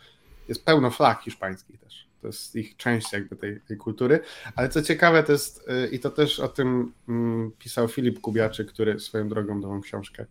[0.49, 2.07] jest pełno flag hiszpańskich też.
[2.21, 4.21] To jest ich część jakby tej, tej kultury.
[4.57, 8.65] Ale co ciekawe, to jest, y, i to też o tym mm, pisał Filip Kubiaczy,
[8.65, 10.27] który swoją drogą nową książkę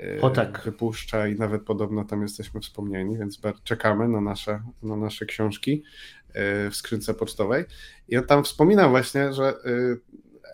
[0.00, 0.62] y, o, tak.
[0.64, 5.82] wypuszcza i nawet podobno tam jesteśmy wspomnieni, więc czekamy na nasze, na nasze książki.
[6.36, 7.64] Y, w skrzynce pocztowej.
[8.08, 10.00] I on tam wspominał właśnie, że y,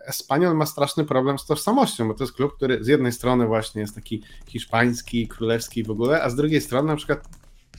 [0.06, 3.80] Espanyol ma straszny problem z tożsamością, bo to jest klub, który z jednej strony właśnie
[3.80, 7.28] jest taki hiszpański, królewski w ogóle, a z drugiej strony na przykład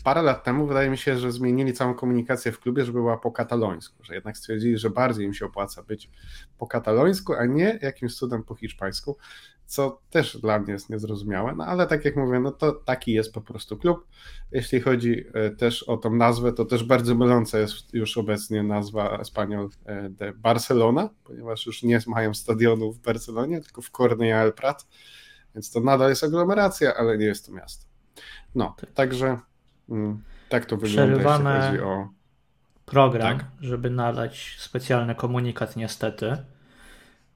[0.03, 3.31] parę lat temu wydaje mi się, że zmienili całą komunikację w klubie, żeby była po
[3.31, 6.09] katalońsku, że jednak stwierdzili, że bardziej im się opłaca być
[6.57, 9.17] po katalońsku, a nie jakimś cudem po hiszpańsku
[9.71, 13.33] co też dla mnie jest niezrozumiałe, no ale tak jak mówię, no to taki jest
[13.33, 14.07] po prostu klub.
[14.51, 19.17] Jeśli chodzi e, też o tą nazwę, to też bardzo myląca jest już obecnie nazwa
[19.17, 24.53] Espanyol e, de Barcelona, ponieważ już nie mają stadionu w Barcelonie, tylko w Cornellà el
[24.53, 24.87] Prat,
[25.55, 27.85] więc to nadal jest aglomeracja, ale nie jest to miasto.
[28.55, 29.39] No, także
[29.89, 32.09] mm, tak to wygląda, Przerywamy jeśli chodzi o
[32.85, 33.47] program, tak?
[33.61, 36.37] żeby nadać specjalny komunikat niestety,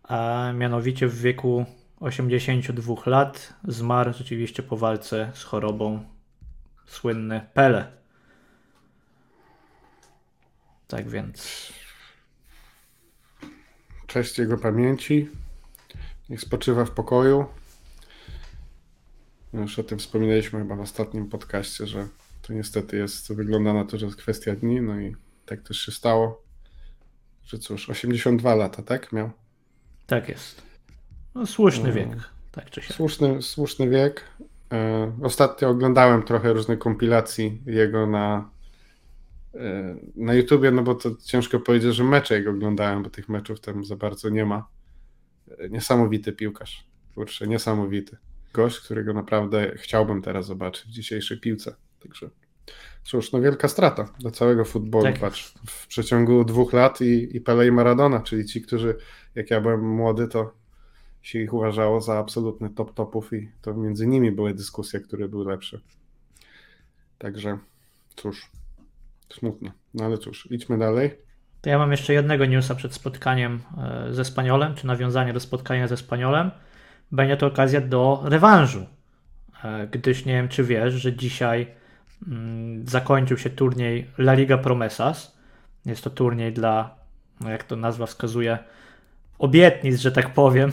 [0.03, 1.65] a mianowicie w wieku
[1.99, 6.05] 82 lat, zmarł rzeczywiście po walce z chorobą
[6.85, 7.91] słynny Pele.
[10.87, 11.69] Tak więc.
[14.07, 15.29] Cześć jego pamięci.
[16.29, 17.45] Niech spoczywa w pokoju.
[19.53, 22.07] Już o tym wspominaliśmy chyba w ostatnim podcaście, że
[22.41, 25.91] to niestety jest, wygląda na to, że jest kwestia dni, no i tak też się
[25.91, 26.43] stało,
[27.43, 29.31] że cóż, 82 lata, tak miał?
[30.07, 30.64] Tak jest.
[31.35, 32.09] No, słuszny wiek,
[32.51, 32.93] tak czy się.
[32.93, 34.23] Słuszny, słuszny wiek.
[34.73, 38.49] E, ostatnio oglądałem trochę różnych kompilacji jego na,
[39.53, 43.59] e, na YouTubie, no bo to ciężko powiedzieć, że mecze jego oglądałem, bo tych meczów
[43.59, 44.67] tam za bardzo nie ma.
[45.57, 46.87] E, niesamowity piłkarz.
[47.15, 48.17] Kurczę, niesamowity.
[48.53, 51.75] Gość, którego naprawdę chciałbym teraz zobaczyć w dzisiejszej piłce.
[52.03, 52.29] Także
[53.03, 55.03] cóż, no wielka strata dla całego futbolu.
[55.03, 55.19] Tak.
[55.19, 58.97] Patrz, w przeciągu dwóch lat i, i Pele i Maradona, czyli ci, którzy,
[59.35, 60.64] jak ja byłem młody, to
[61.25, 65.45] się ich uważało za absolutny top topów i to między nimi były dyskusje, które były
[65.45, 65.79] lepsze.
[67.17, 67.57] Także
[68.15, 68.51] cóż,
[69.29, 69.71] smutno.
[69.93, 71.11] No ale cóż, idźmy dalej.
[71.61, 75.87] To ja mam jeszcze jednego newsa przed spotkaniem e, ze Spaniolem, czy nawiązanie do spotkania
[75.87, 76.51] ze Spaniolem.
[77.11, 78.85] Będzie to okazja do rewanżu,
[79.63, 81.67] e, gdyż nie wiem, czy wiesz, że dzisiaj
[82.27, 85.37] mm, zakończył się turniej La Liga Promesas.
[85.85, 86.95] Jest to turniej dla,
[87.41, 88.57] no jak to nazwa wskazuje,
[89.39, 90.71] obietnic, że tak powiem,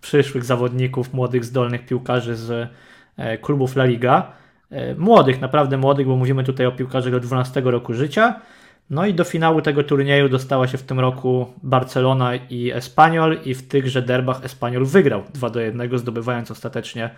[0.00, 2.70] przyszłych zawodników, młodych, zdolnych piłkarzy z
[3.40, 4.32] klubów La Liga.
[4.96, 8.40] Młodych, naprawdę młodych, bo mówimy tutaj o piłkarzach do 12 roku życia
[8.90, 13.54] no i do finału tego turnieju dostała się w tym roku Barcelona i Espanyol i
[13.54, 17.10] w tychże derbach Espanyol wygrał 2 do 1, zdobywając ostatecznie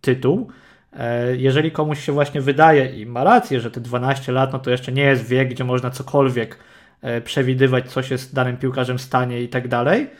[0.00, 0.48] tytuł.
[0.92, 4.70] E, jeżeli komuś się właśnie wydaje i ma rację, że te 12 lat no to
[4.70, 6.58] jeszcze nie jest wiek, gdzie można cokolwiek
[7.02, 10.10] e, przewidywać, co się z danym piłkarzem stanie i tak dalej,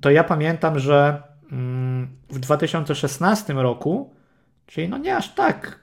[0.00, 4.14] to ja pamiętam, że mm, w 2016 roku,
[4.66, 5.78] czyli no nie aż tak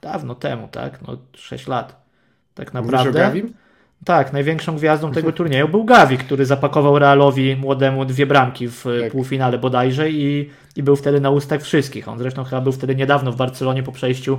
[0.00, 2.00] dawno temu, tak, no 6 lat
[2.54, 3.32] tak naprawdę.
[4.04, 9.12] Tak, największą gwiazdą tego turnieju był Gavi, który zapakował Realowi młodemu dwie bramki w tak.
[9.12, 12.08] półfinale bodajże i, i był wtedy na ustach wszystkich.
[12.08, 14.38] On zresztą chyba był wtedy niedawno w Barcelonie po przejściu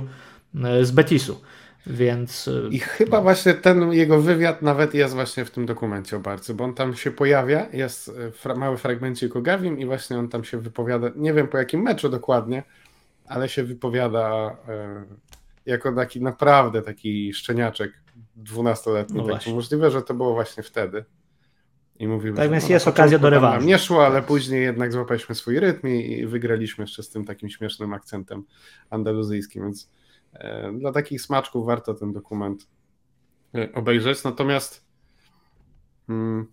[0.64, 1.40] e, z Betisu.
[1.86, 2.48] Więc.
[2.48, 3.22] E, I chyba no.
[3.22, 6.94] właśnie ten jego wywiad nawet jest właśnie w tym dokumencie o Barcy, bo on tam
[6.94, 9.42] się pojawia, jest e, fra mały fragmencik o
[9.78, 12.62] i właśnie on tam się wypowiada, nie wiem po jakim meczu dokładnie,
[13.26, 15.04] ale się wypowiada e,
[15.66, 17.92] jako taki naprawdę taki szczeniaczek
[18.36, 19.16] dwunastoletni.
[19.16, 21.04] No tak możliwe, że to było właśnie wtedy.
[21.98, 23.66] I mówił, tak więc no, jest okazja do rewanżu.
[23.66, 27.92] Nie szło, ale później jednak złapaliśmy swój rytm i wygraliśmy jeszcze z tym takim śmiesznym
[27.92, 28.44] akcentem
[28.90, 29.88] andaluzyjskim, więc
[30.78, 32.68] dla takich smaczków warto ten dokument
[33.54, 34.24] e, obejrzeć.
[34.24, 34.86] Natomiast
[36.08, 36.46] mm,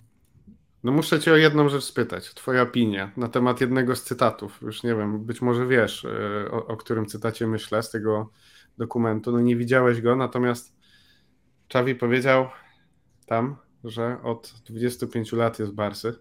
[0.84, 2.34] no muszę cię o jedną rzecz spytać.
[2.34, 4.62] Twoja opinia na temat jednego z cytatów.
[4.62, 8.32] Już nie wiem, być może wiesz, e, o, o którym cytacie myślę z tego
[8.78, 9.32] dokumentu.
[9.32, 10.80] No nie widziałeś go, natomiast
[11.68, 12.48] Czawi powiedział
[13.26, 16.16] tam, że od 25 lat jest Barsy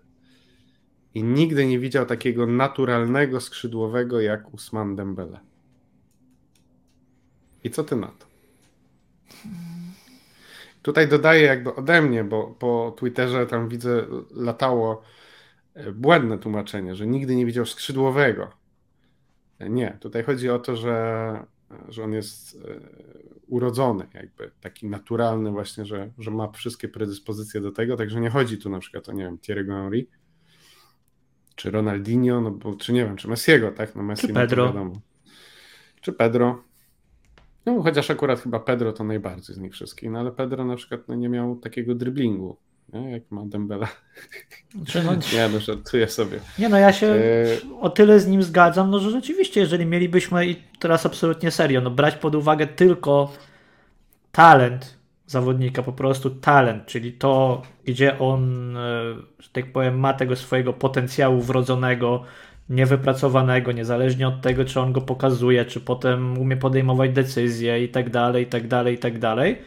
[1.14, 5.40] i nigdy nie widział takiego naturalnego skrzydłowego jak Usman Dembele.
[7.64, 8.26] I co ty na to?
[10.82, 15.02] Tutaj dodaję jakby ode mnie, bo po Twitterze tam widzę latało
[15.74, 18.50] e, błędne tłumaczenie, że nigdy nie widział skrzydłowego.
[19.60, 21.46] Nie, tutaj chodzi o to, że,
[21.88, 22.80] że on jest e,
[23.46, 28.58] urodzony, jakby taki naturalny właśnie, że, że ma wszystkie predyspozycje do tego, także nie chodzi
[28.58, 30.06] tu na przykład o, nie wiem, Thierry'ego Henry,
[31.54, 33.94] czy Ronaldinho, no bo, czy nie wiem, czy Messiego, tak?
[33.94, 34.64] No Messi, czy Pedro.
[34.64, 35.00] No wiadomo.
[36.00, 36.67] Czy Pedro.
[37.76, 41.00] No chociaż akurat chyba Pedro to najbardziej z nich wszystkich, no ale Pedro na przykład
[41.08, 42.56] no, nie miał takiego driblingu,
[42.92, 43.10] nie?
[43.10, 43.86] jak ma Dembele.
[44.86, 45.12] Czy no...
[45.34, 46.40] nie, no żartuję sobie.
[46.58, 47.80] Nie no, ja się e...
[47.80, 51.90] o tyle z nim zgadzam, no że rzeczywiście, jeżeli mielibyśmy i teraz absolutnie serio, no
[51.90, 53.32] brać pod uwagę tylko
[54.32, 58.80] talent zawodnika, po prostu talent, czyli to, gdzie on, e,
[59.38, 62.24] że tak powiem, ma tego swojego potencjału wrodzonego,
[62.70, 68.10] niewypracowanego, niezależnie od tego, czy on go pokazuje, czy potem umie podejmować decyzje i tak
[68.10, 69.58] dalej, i tak dalej, i tak dalej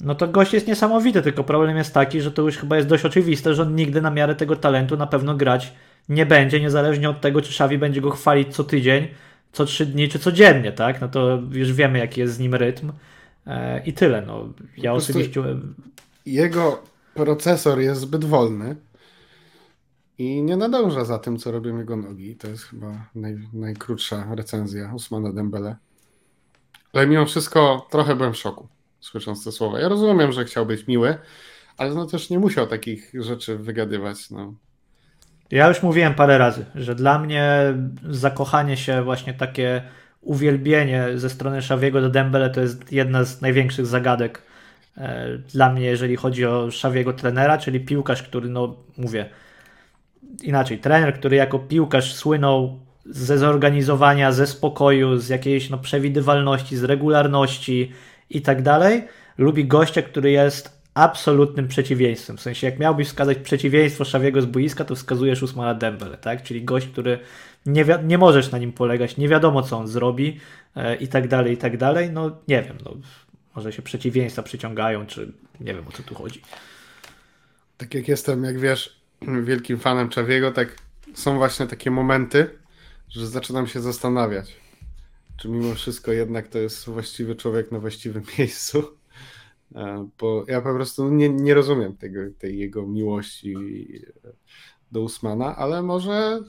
[0.00, 3.04] no to gość jest niesamowity, tylko problem jest taki, że to już chyba jest dość
[3.04, 5.72] oczywiste, że on nigdy na miarę tego talentu na pewno grać
[6.08, 9.08] nie będzie, niezależnie od tego, czy Xavi będzie go chwalić co tydzień,
[9.52, 11.00] co trzy dni, czy codziennie, tak?
[11.00, 12.92] No to już wiemy, jaki jest z nim rytm
[13.46, 14.22] e, i tyle.
[14.26, 15.42] No, ja osobiście...
[16.26, 16.82] Jego
[17.14, 18.76] procesor jest zbyt wolny
[20.18, 22.36] i nie nadąża za tym, co robią jego nogi.
[22.36, 25.76] To jest chyba naj, najkrótsza recenzja Usmana Dembele.
[26.92, 28.68] Ale mimo wszystko trochę byłem w szoku
[29.00, 29.80] słysząc te słowa.
[29.80, 31.18] Ja rozumiem, że chciał być miły,
[31.76, 34.30] ale no też nie musiał takich rzeczy wygadywać.
[34.30, 34.54] No.
[35.50, 37.74] Ja już mówiłem parę razy, że dla mnie
[38.10, 39.82] zakochanie się, właśnie takie
[40.20, 44.42] uwielbienie ze strony Szawiego do Dembele to jest jedna z największych zagadek
[44.96, 49.30] e, dla mnie, jeżeli chodzi o Szawiego trenera, czyli piłkarz, który, no mówię
[50.42, 56.84] inaczej, trener, który jako piłkarz słynął ze zorganizowania, ze spokoju, z jakiejś no, przewidywalności, z
[56.84, 57.92] regularności,
[58.30, 59.04] i tak dalej.
[59.38, 62.36] Lubi gościa, który jest absolutnym przeciwieństwem.
[62.36, 66.42] W sensie, jak miałbyś wskazać przeciwieństwo Szawiego z boiska, to wskazujesz Usmana Dembele, tak?
[66.42, 67.18] Czyli gość, który
[67.66, 70.40] nie, nie możesz na nim polegać, nie wiadomo co on zrobi
[70.76, 72.10] e, i tak dalej, i tak dalej.
[72.10, 72.96] No nie wiem, no,
[73.56, 76.40] może się przeciwieństwa przyciągają, czy nie wiem o co tu chodzi.
[77.76, 79.00] Tak jak jestem, jak wiesz,
[79.44, 80.76] wielkim fanem Czawiego, tak
[81.14, 82.50] są właśnie takie momenty,
[83.08, 84.56] że zaczynam się zastanawiać,
[85.36, 88.82] czy mimo wszystko jednak to jest właściwy człowiek na właściwym miejscu.
[89.74, 93.54] E, bo ja po prostu nie, nie rozumiem tego, tej jego miłości
[94.92, 96.40] do Usmana, ale może,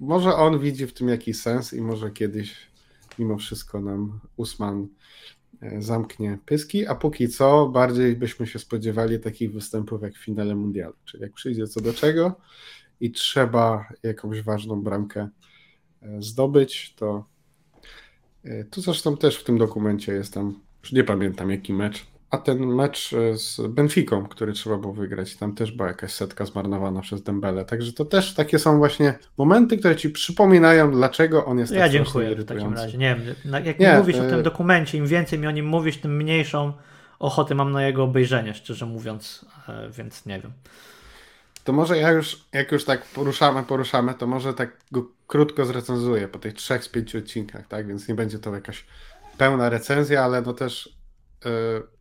[0.00, 2.68] może on widzi w tym jakiś sens i może kiedyś
[3.18, 4.88] mimo wszystko nam Usman e,
[5.78, 10.94] zamknie pyski, a póki co bardziej byśmy się spodziewali takich występów jak w finale mundialu,
[11.04, 12.40] czyli jak przyjdzie co do czego
[13.00, 15.28] i trzeba jakąś ważną bramkę
[16.02, 17.24] e, zdobyć, to
[18.70, 22.66] tu zresztą też w tym dokumencie jest tam, już nie pamiętam jaki mecz, a ten
[22.66, 27.22] mecz e, z Benficą, który trzeba było wygrać, tam też była jakaś setka zmarnowana przez
[27.22, 27.64] Dembele.
[27.64, 31.90] Także to też takie są właśnie momenty, które ci przypominają, dlaczego on jest ja tak
[31.90, 32.98] dziękuję w takim razie.
[32.98, 34.26] Nie wiem, jak nie, mówisz e...
[34.26, 36.72] o tym dokumencie, im więcej mi o nim mówisz, tym mniejszą
[37.18, 40.52] ochotę mam na jego obejrzenie, szczerze mówiąc, e, więc nie wiem.
[41.64, 46.28] To może ja już, jak już tak poruszamy, poruszamy, to może tak go krótko zrecenzuję
[46.28, 47.86] po tych trzech z pięciu odcinkach, tak?
[47.86, 48.86] Więc nie będzie to jakaś
[49.38, 50.98] pełna recenzja, ale no też.
[51.44, 51.97] Yy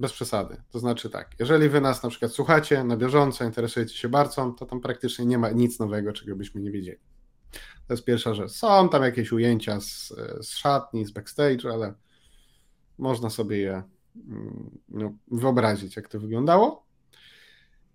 [0.00, 0.56] bez przesady.
[0.70, 4.66] To znaczy tak, jeżeli wy nas na przykład słuchacie na bieżąco, interesujecie się bardzo, to
[4.66, 6.98] tam praktycznie nie ma nic nowego, czego byśmy nie wiedzieli.
[7.86, 8.50] To jest pierwsza rzecz.
[8.50, 11.94] Są tam jakieś ujęcia z, z szatni, z backstage, ale
[12.98, 13.82] można sobie je
[14.16, 16.86] mm, no, wyobrazić, jak to wyglądało.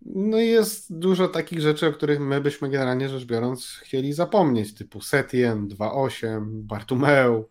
[0.06, 4.74] No i jest dużo takich rzeczy, o których my byśmy generalnie rzecz biorąc chcieli zapomnieć,
[4.74, 7.46] typu Setien, 2.8, Bartumeu,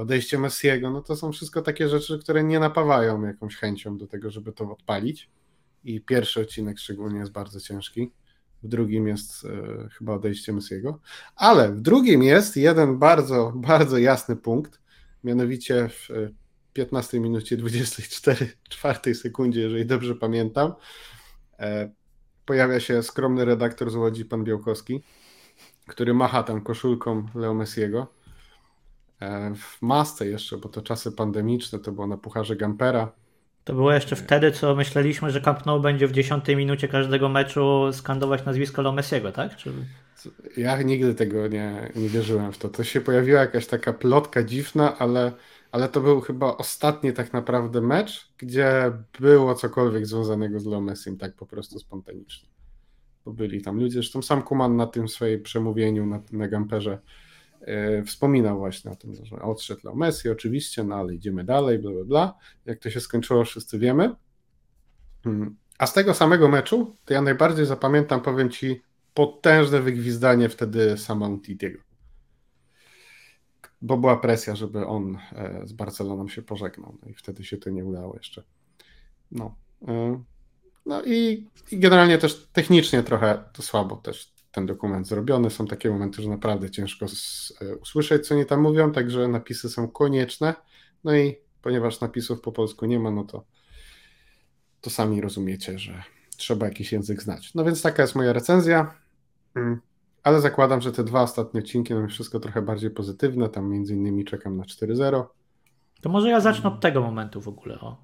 [0.00, 4.30] odejście Messiego, no to są wszystko takie rzeczy, które nie napawają jakąś chęcią do tego,
[4.30, 5.30] żeby to odpalić.
[5.84, 8.12] I pierwszy odcinek szczególnie jest bardzo ciężki.
[8.62, 11.00] W drugim jest e, chyba odejście Messiego.
[11.36, 14.80] Ale w drugim jest jeden bardzo, bardzo jasny punkt.
[15.24, 16.08] Mianowicie w
[16.72, 20.72] 15 minucie 24 4 sekundzie, jeżeli dobrze pamiętam,
[21.58, 21.90] e,
[22.46, 25.02] pojawia się skromny redaktor z Łodzi, pan Białkowski,
[25.86, 28.19] który macha tam koszulką Leo Messiego E,
[29.56, 33.12] w masce jeszcze, bo to czasy pandemiczne, to było na Pucharze Gampera.
[33.64, 37.92] To było jeszcze wtedy, co myśleliśmy, że Camp Nou będzie w 10 minucie każdego meczu
[37.92, 39.56] skandować nazwisko Leo Messiego, tak?
[39.56, 39.72] Czy...
[40.56, 42.68] Ja nigdy tego nie, nie wierzyłem w to.
[42.68, 45.32] To się pojawiła jakaś taka plotka dziwna, ale,
[45.72, 51.18] ale to był chyba ostatni tak naprawdę mecz, gdzie było cokolwiek związanego z Leo Messim,
[51.18, 52.48] tak po prostu spontanicznie.
[53.24, 57.00] Bo byli tam ludzie, zresztą sam Kuman na tym swoim przemówieniu na, na Gamperze E,
[58.06, 62.04] wspominał właśnie o tym, że odszedł Leo Messi, oczywiście, no ale idziemy dalej, bla, bla,
[62.04, 62.34] bla.
[62.66, 64.14] Jak to się skończyło, wszyscy wiemy.
[65.24, 65.56] Hmm.
[65.78, 68.82] A z tego samego meczu, to ja najbardziej zapamiętam, powiem Ci,
[69.14, 71.28] potężne wygwizdanie wtedy sama.
[73.82, 76.98] Bo była presja, żeby on e, z Barceloną się pożegnał.
[77.02, 78.42] No i wtedy się to nie udało jeszcze.
[79.30, 79.54] No.
[79.88, 80.22] E,
[80.86, 85.50] no i, i generalnie też technicznie trochę to słabo też ten dokument zrobiony.
[85.50, 87.06] Są takie momenty, że naprawdę ciężko
[87.60, 90.54] e, usłyszeć, co oni tam mówią, także napisy są konieczne.
[91.04, 93.44] No i ponieważ napisów po polsku nie ma, no to,
[94.80, 96.02] to sami rozumiecie, że
[96.36, 97.54] trzeba jakiś język znać.
[97.54, 98.94] No więc taka jest moja recenzja.
[99.54, 99.80] Mm,
[100.22, 103.48] ale zakładam, że te dwa ostatnie odcinki no wszystko trochę bardziej pozytywne.
[103.48, 105.24] Tam między innymi czekam na 4.0.
[106.00, 107.80] To może ja zacznę od tego momentu w ogóle.
[107.80, 107.96] O.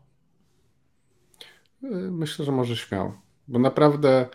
[1.83, 3.21] E, myślę, że może śmiało.
[3.49, 4.27] Bo naprawdę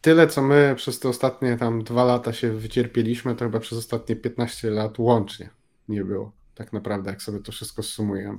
[0.00, 4.16] tyle, co my przez te ostatnie tam dwa lata się wycierpieliśmy, to chyba przez ostatnie
[4.16, 5.50] 15 lat łącznie
[5.88, 6.32] nie było.
[6.54, 8.38] Tak naprawdę, jak sobie to wszystko sumujemy.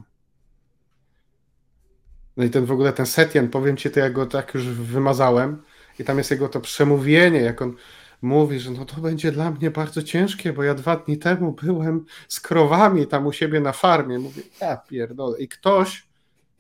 [2.38, 5.64] No i ten w ogóle ten Setien, powiem ci to, ja go tak już wymazałem
[6.00, 7.76] i tam jest jego to przemówienie, jak on
[8.22, 12.06] mówi, że no to będzie dla mnie bardzo ciężkie, bo ja dwa dni temu byłem
[12.28, 14.20] z krowami tam u siebie na farmie.
[14.20, 15.40] Mówię, ja pierdolę.
[15.40, 16.08] I ktoś,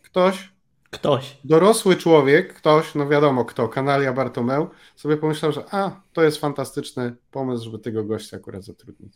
[0.01, 0.50] ktoś
[0.91, 1.37] Ktoś.
[1.43, 7.15] Dorosły człowiek, ktoś, no wiadomo kto, Kanalia Bartomeu, sobie pomyślał, że a, to jest fantastyczny
[7.31, 9.13] pomysł, żeby tego gościa akurat zatrudnić.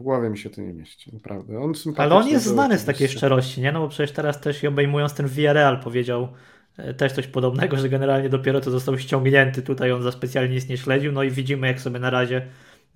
[0.00, 1.60] W głowie mi się to nie mieści, naprawdę.
[1.60, 3.72] On Ale on jest znany z takiej szczerości, nie?
[3.72, 6.28] No bo przecież teraz też obejmując ten Villarreal powiedział
[6.76, 10.68] e, też coś podobnego, że generalnie dopiero to został ściągnięty, tutaj on za specjalnie nic
[10.68, 12.46] nie śledził, no i widzimy jak sobie na razie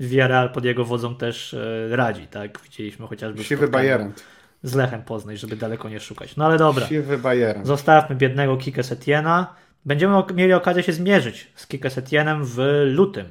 [0.01, 2.61] Villarreal pod jego wodzą też e, radzi, tak?
[2.65, 3.45] Widzieliśmy chociażby...
[3.45, 4.25] Siwy Bajerant
[4.63, 6.37] z Lechem Poznań, żeby daleko nie szukać.
[6.37, 6.87] No ale dobra.
[6.87, 7.19] Siwy
[7.63, 9.55] Zostawmy biednego Kike Setiena.
[9.85, 13.31] Będziemy mieli okazję się zmierzyć z Kike Setienem w lutym.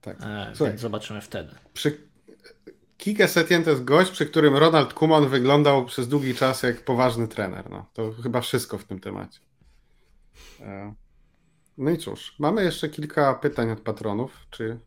[0.00, 0.16] Tak.
[0.22, 1.54] E, więc zobaczymy wtedy.
[1.74, 1.98] Przy
[2.98, 7.28] Kike Setien to jest gość, przy którym Ronald Koeman wyglądał przez długi czas jak poważny
[7.28, 7.70] trener.
[7.70, 9.40] No, to chyba wszystko w tym temacie.
[10.60, 10.94] E,
[11.78, 14.46] no i cóż, mamy jeszcze kilka pytań od patronów.
[14.50, 14.78] Czy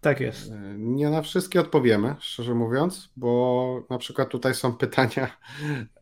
[0.00, 0.50] tak jest.
[0.50, 5.36] E, nie na wszystkie odpowiemy, szczerze mówiąc, bo na przykład tutaj są pytania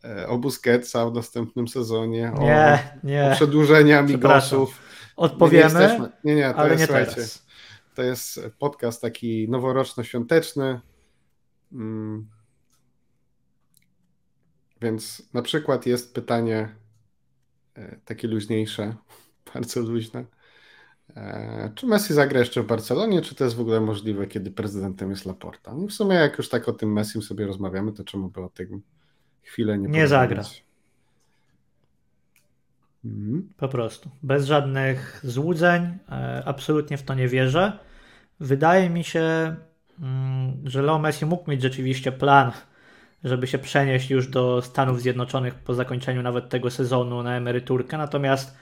[0.05, 3.31] e, o Busquetsa w następnym sezonie, nie, o, nie.
[3.33, 4.83] o przedłużenia Migosów.
[5.17, 7.47] Odpowiemy, nie, nie, nie, to ale jest, nie teraz.
[7.95, 10.81] To jest podcast taki noworoczno-świąteczny.
[11.73, 12.29] Mm.
[14.81, 16.75] Więc na przykład jest pytanie
[17.75, 18.95] e, takie luźniejsze,
[19.55, 20.25] bardzo luźne.
[21.17, 25.11] E, czy Messi zagra jeszcze w Barcelonie, czy to jest w ogóle możliwe, kiedy prezydentem
[25.11, 25.75] jest Laporta?
[25.75, 28.49] No w sumie jak już tak o tym Messim sobie rozmawiamy, to czemu by o
[28.49, 28.83] tym
[29.43, 30.43] chwilę nie Nie zagra.
[33.05, 33.49] Mhm.
[33.57, 34.11] Po prostu.
[34.23, 35.99] Bez żadnych złudzeń.
[36.09, 37.79] E, absolutnie w to nie wierzę.
[38.41, 39.57] Wydaje mi się,
[40.01, 42.53] mm, że Leo Messi mógł mieć rzeczywiście plan,
[43.25, 47.99] żeby się przenieść już do Stanów Zjednoczonych po zakończeniu nawet tego sezonu na emeryturkę.
[47.99, 48.57] Natomiast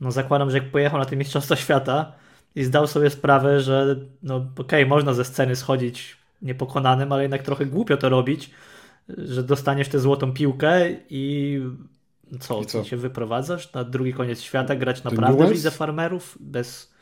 [0.00, 2.12] no zakładam, że jak pojechał na te Mistrzostwa Świata
[2.54, 7.42] i zdał sobie sprawę, że no okej, okay, można ze sceny schodzić niepokonanym, ale jednak
[7.42, 8.50] trochę głupio to robić,
[9.08, 11.60] że dostaniesz tę złotą piłkę i
[12.40, 12.84] co, I co?
[12.84, 16.92] się wyprowadzasz na drugi koniec świata, grać naprawdę w lidze farmerów bez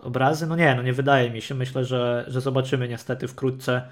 [0.00, 0.46] obrazy?
[0.46, 1.54] No nie, no nie wydaje mi się.
[1.54, 3.82] Myślę, że, że zobaczymy niestety wkrótce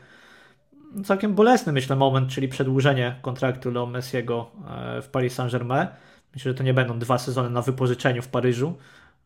[1.05, 5.86] całkiem bolesny, myślę, moment, czyli przedłużenie kontraktu Leo Messiego e, w Paris Saint-Germain.
[6.34, 8.74] Myślę, że to nie będą dwa sezony na wypożyczeniu w Paryżu,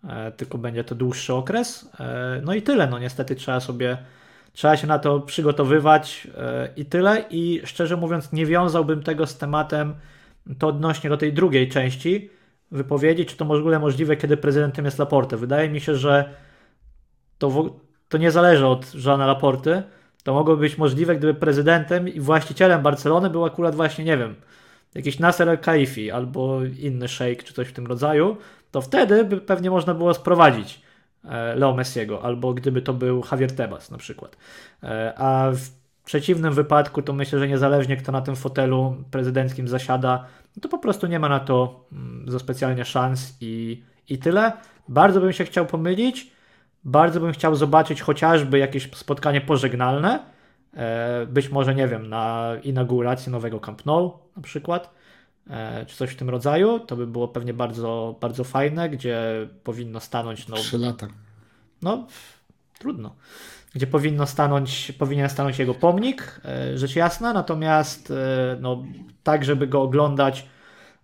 [0.09, 1.91] e, tylko będzie to dłuższy okres.
[2.01, 2.87] E, no i tyle.
[2.87, 3.99] No niestety trzeba sobie,
[4.53, 6.29] trzeba się na to przygotowywać
[6.77, 7.25] i tyle.
[7.31, 9.95] I szczerze mówiąc, nie wiązałbym tego z tematem
[10.59, 12.31] to odnośnie do tej drugiej części
[12.71, 15.37] wypowiedzi, czy to w ogóle możliwe, kiedy prezydentem jest Laporte.
[15.37, 16.35] Wydaje mi się, że
[17.39, 19.83] to, to nie zależy od Żana Laporty.
[20.23, 24.35] To mogłoby być możliwe, gdyby prezydentem i właścicielem Barcelony był akurat właśnie, nie wiem,
[24.95, 28.37] jakiś Nasser al-Kaifi albo inny szejk czy coś w tym rodzaju,
[28.71, 30.83] to wtedy by pewnie można było sprowadzić
[31.25, 34.37] e, Leo Messiego, albo gdyby to był Javier Tebas na przykład.
[34.83, 35.69] E, a w
[36.05, 40.25] przeciwnym wypadku to myślę, że niezależnie kto na tym fotelu prezydenckim zasiada,
[40.63, 44.53] to po prostu nie ma na to mm, za specjalnie szans i, i tyle.
[44.89, 46.31] Bardzo bym się chciał pomylić,
[46.85, 50.21] bardzo bym chciał zobaczyć chociażby jakieś spotkanie pożegnalne,
[50.79, 54.95] E, być może, nie wiem, na inaugurację nowego Camp Nou na przykład,
[55.51, 56.81] e, czy coś w tym rodzaju.
[56.81, 60.49] To by było pewnie bardzo, bardzo fajne, gdzie powinno stanąć.
[60.49, 61.09] No, Trzy lata.
[61.83, 62.07] No,
[62.79, 63.15] trudno.
[63.75, 68.13] Gdzie powinno stanąć, powinien stanąć jego pomnik, e, rzecz jasna, natomiast
[68.61, 68.85] no,
[69.23, 70.47] tak, żeby go oglądać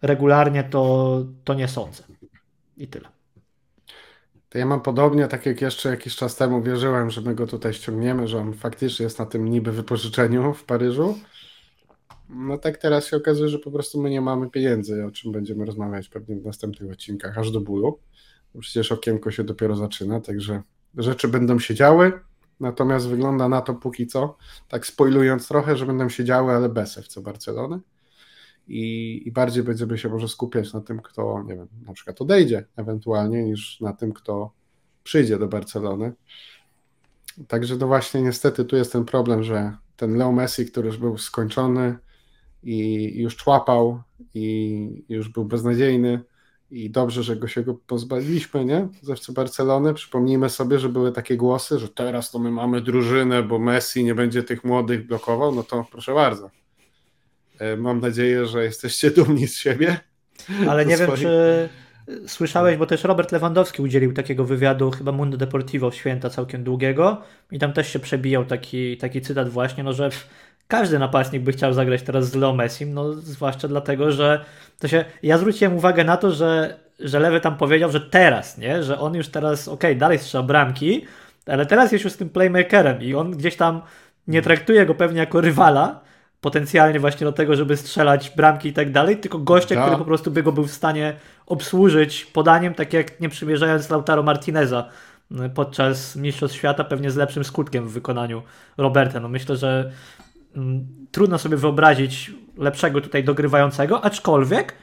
[0.03, 2.03] regularnie, to, to nie sądzę.
[2.77, 3.14] I tyle.
[4.55, 7.75] To ja mam podobnie, tak jak jeszcze jakiś czas temu wierzyłem, że my go tutaj
[7.75, 11.19] ściągniemy, że on faktycznie jest na tym niby wypożyczeniu w Paryżu.
[12.29, 15.65] No tak teraz się okazuje, że po prostu my nie mamy pieniędzy, o czym będziemy
[15.65, 17.99] rozmawiać pewnie w następnych odcinkach, aż do bólu.
[18.61, 20.63] Przecież okienko się dopiero zaczyna, także
[20.97, 22.13] rzeczy będą się działy,
[22.61, 24.37] natomiast wygląda na to póki co,
[24.69, 27.81] tak spoilując trochę, że będą się działy, ale bez FC Barcelony
[28.69, 32.65] i, i bardziej będziemy się może skupiać na tym, kto, nie wiem, na przykład odejdzie
[32.77, 34.53] ewentualnie, niż na tym, kto
[35.03, 36.13] przyjdzie do Barcelony.
[37.49, 41.19] Także to właśnie niestety tu jest ten problem, że ten Leo Messi, który już był
[41.19, 41.99] skończony
[42.63, 44.03] i już człapał
[44.35, 46.21] i już był beznadziejny
[46.71, 48.89] i dobrze, że go się go pozbawiliśmy, nie?
[49.03, 49.95] Z FC Barcelony.
[49.95, 54.15] Przypomnijmy sobie, że były takie głosy, że teraz to my mamy drużynę, bo Messi nie
[54.15, 56.51] będzie tych młodych blokował, no to proszę bardzo.
[57.59, 59.97] E, mam nadzieję, że jesteście dumni z siebie.
[60.69, 61.69] Ale nie wiem, czy
[62.27, 67.59] słyszałeś, bo też Robert Lewandowski udzielił takiego wywiadu, chyba Mundo Deportivo święta całkiem długiego i
[67.59, 70.11] tam też się przebijał taki, taki cytat właśnie, no że
[70.69, 74.45] każdy napastnik by chciał zagrać teraz z Leo Messim, no zwłaszcza dlatego, że
[74.79, 78.83] to się, ja zwróciłem uwagę na to, że, że Lewy tam powiedział, że teraz, nie,
[78.83, 81.07] że on już teraz, okej, okay, dalej strzela bramki,
[81.47, 83.83] ale teraz jest już z tym playmakerem i on gdzieś tam
[84.29, 86.01] nie traktuje go pewnie jako rywala,
[86.45, 90.31] potencjalnie właśnie do tego, żeby strzelać bramki i tak dalej, tylko gościa, który po prostu
[90.31, 91.15] by go był w stanie
[91.47, 94.89] obsłużyć podaniem, tak jak nie przymierzając Lautaro Martineza
[95.33, 98.43] y, podczas Mistrzostw Świata, pewnie z lepszym skutkiem w wykonaniu
[98.77, 99.21] Roberta.
[99.21, 99.93] No myślę, że
[100.57, 104.75] mm, trudno sobie wyobrazić lepszego tutaj dogrywającego, aczkolwiek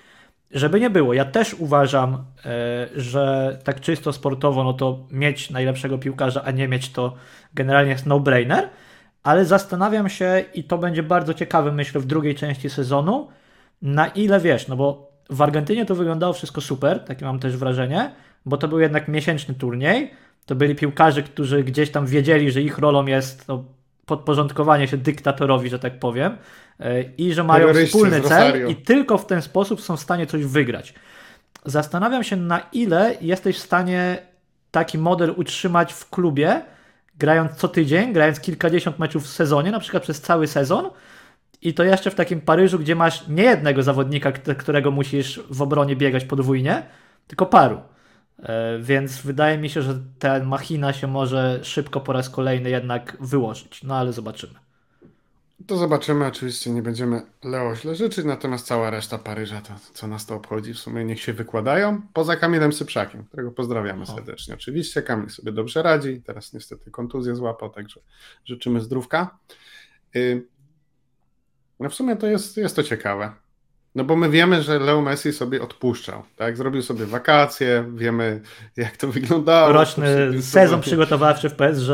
[0.51, 5.97] żeby nie było, ja też uważam, y, że tak czysto sportowo, no to mieć najlepszego
[5.97, 7.15] piłkarza, a nie mieć to
[7.53, 8.69] generalnie jest no-brainer,
[9.23, 13.27] ale zastanawiam się i to będzie bardzo ciekawe, myślę, w drugiej części sezonu,
[13.81, 18.11] na ile wiesz, no bo w Argentynie to wyglądało wszystko super, takie mam też wrażenie,
[18.45, 20.11] bo to był jednak miesięczny turniej,
[20.45, 23.63] to byli piłkarze, którzy gdzieś tam wiedzieli, że ich rolą jest no,
[24.05, 26.37] podporządkowanie się dyktatorowi, że tak powiem,
[26.79, 30.45] e, i że mają wspólny cel i tylko w ten sposób są w stanie coś
[30.45, 30.93] wygrać.
[31.65, 34.17] Zastanawiam się, na ile jesteś w stanie
[34.71, 36.61] taki model utrzymać w klubie,
[37.17, 40.89] grając co tydzień, grając kilkadziesiąt meczów w sezonie, na przykład przez cały sezon.
[41.61, 45.95] I to jeszcze w takim Paryżu, gdzie masz nie jednego zawodnika, którego musisz w obronie
[45.95, 46.83] biegać podwójnie,
[47.27, 47.81] tylko paru.
[48.43, 53.17] E, więc wydaje mi się, że ta machina się może szybko po raz kolejny jednak
[53.19, 53.83] wyłożyć.
[53.83, 54.53] No ale zobaczymy.
[55.67, 56.25] To zobaczymy.
[56.25, 60.73] Oczywiście nie będziemy Leo źle życzyć, natomiast cała reszta Paryża, to co nas to obchodzi,
[60.73, 62.01] w sumie niech się wykładają.
[62.13, 64.53] Poza Kamilem Syprzakiem, którego pozdrawiamy serdecznie.
[64.53, 66.21] Oczywiście Kamil sobie dobrze radzi.
[66.25, 67.99] Teraz niestety kontuzję złapał, także
[68.45, 69.37] życzymy zdrówka.
[70.15, 70.47] Y,
[71.79, 73.31] no w sumie to jest, jest to ciekawe.
[73.95, 76.57] No bo my wiemy, że Leo Messi sobie odpuszczał, tak?
[76.57, 78.41] Zrobił sobie wakacje, wiemy
[78.77, 79.73] jak to wyglądało.
[79.73, 81.89] Roczny sezon przygotowawczy w PSG.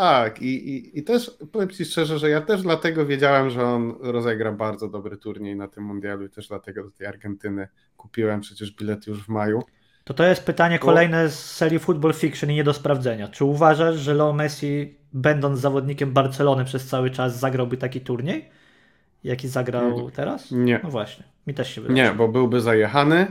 [0.00, 3.94] Tak, i, i, i też powiem Ci szczerze, że ja też dlatego wiedziałem, że on
[4.00, 8.70] rozegra bardzo dobry turniej na tym mundialu i też dlatego do tej Argentyny kupiłem przecież
[8.70, 9.62] bilet już w maju.
[10.04, 13.28] To to jest pytanie kolejne z serii Football Fiction i nie do sprawdzenia.
[13.28, 18.48] Czy uważasz, że Leo Messi, będąc zawodnikiem Barcelony przez cały czas, zagrałby taki turniej?
[19.24, 20.50] Jaki zagrał teraz?
[20.50, 20.80] Nie.
[20.82, 22.02] No właśnie, mi też się wydaje.
[22.02, 23.26] Nie, bo byłby zajechany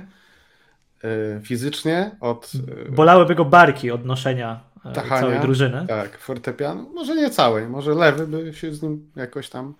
[1.04, 1.10] yy,
[1.44, 2.52] fizycznie od...
[2.56, 5.86] Yy, Bolałyby go barki od noszenia yy, całej drużyny.
[5.88, 6.90] Tak, fortepianu.
[6.94, 9.74] Może nie całej, może lewy by się z nim jakoś tam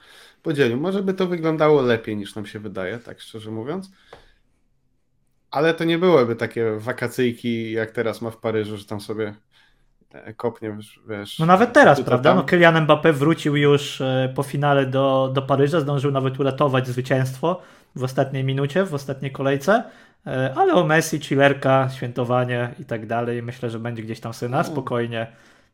[0.44, 0.78] podzielił.
[0.78, 3.92] Może by to wyglądało lepiej niż nam się wydaje, tak szczerze mówiąc.
[5.52, 9.34] Ale to nie byłyby takie wakacyjki, jak teraz ma w Paryżu, że tam sobie
[10.24, 10.78] E, kopnie,
[11.08, 11.40] wiesz.
[11.40, 12.30] No nawet teraz, prawda?
[12.30, 12.38] Tam.
[12.38, 17.62] No Kylian Mbappé wrócił już e, po finale do, do Paryża, zdążył nawet uratować zwycięstwo
[17.96, 19.84] w ostatniej minucie, w ostatniej kolejce, e,
[20.56, 24.58] ale o Messi, chillerka, świętowanie i tak dalej, myślę, że będzie gdzieś tam sobie na
[24.58, 24.64] no.
[24.64, 25.28] spokojnie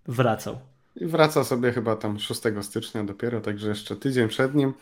[0.08, 0.60] wracał.
[0.96, 4.74] I wraca sobie chyba tam 6 stycznia dopiero, także jeszcze tydzień przed nim.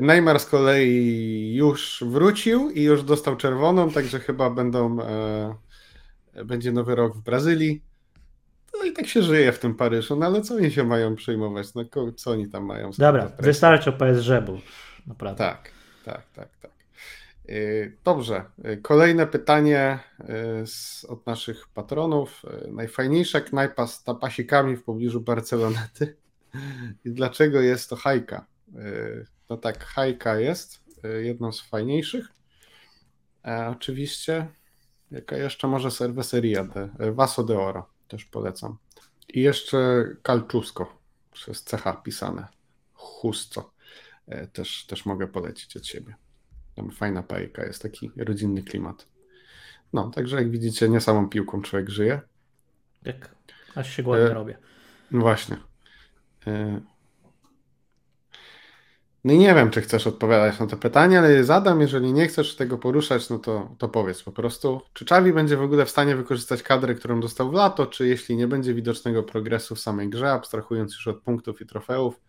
[0.00, 5.54] Neymar z kolei już wrócił i już dostał czerwoną, także chyba będą, e,
[6.44, 7.82] będzie nowy rok w Brazylii.
[8.78, 11.74] No i tak się żyje w tym Paryżu, no ale co oni się mają przejmować?
[11.74, 11.84] No
[12.16, 12.90] co oni tam mają?
[12.98, 14.58] Dobra, wystarczy o PSG, bo
[15.06, 15.38] naprawdę.
[15.38, 15.70] Tak,
[16.04, 16.77] tak, tak, tak.
[17.48, 19.98] Y, dobrze, y, kolejne pytanie
[21.04, 22.42] y, od naszych patronów.
[22.68, 26.16] Najfajniejsza knajpa z tapasikami w pobliżu Barcelonety.
[27.04, 28.46] I dlaczego jest to Hajka?
[29.50, 30.80] No tak, Hajka jest
[31.22, 32.28] jedną z fajniejszych.
[33.42, 34.48] A oczywiście,
[35.10, 37.88] jaka jeszcze może Cerveceria de Vaso de Oro.
[38.08, 38.76] Też polecam.
[39.28, 40.98] I jeszcze Kalczusko
[41.32, 42.48] przez CH pisane.
[42.92, 43.70] Chusco.
[44.26, 46.14] E, też, też mogę polecić od siebie.
[46.78, 49.06] Tam fajna pajka, jest taki rodzinny klimat.
[49.92, 52.20] No, także jak widzicie, nie samą piłką człowiek żyje.
[53.04, 53.34] Tak,
[53.74, 54.58] aż się głodny e, robię.
[55.10, 55.56] Właśnie.
[56.46, 56.80] E,
[59.24, 61.80] no i nie wiem, czy chcesz odpowiadać na to pytanie, ale je zadam.
[61.80, 64.80] Jeżeli nie chcesz tego poruszać, no to, to powiedz po prostu.
[64.92, 68.36] Czy Czawi będzie w ogóle w stanie wykorzystać kadrę, którą dostał w lato, czy jeśli
[68.36, 72.20] nie będzie widocznego progresu w samej grze, abstrahując już od punktów i trofeów,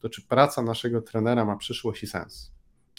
[0.00, 2.57] to czy praca naszego trenera ma przyszłość i sens?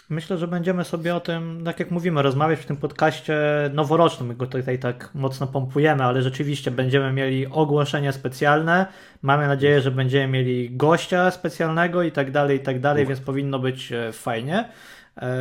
[0.09, 3.37] Myślę, że będziemy sobie o tym, tak jak mówimy, rozmawiać w tym podcaście
[3.73, 4.27] noworocznym.
[4.27, 8.85] My go tutaj tak mocno pompujemy, ale rzeczywiście będziemy mieli ogłoszenie specjalne.
[9.21, 13.59] Mamy nadzieję, że będziemy mieli gościa specjalnego i tak dalej, i tak dalej, więc powinno
[13.59, 14.69] być e, fajnie.
[15.17, 15.31] E,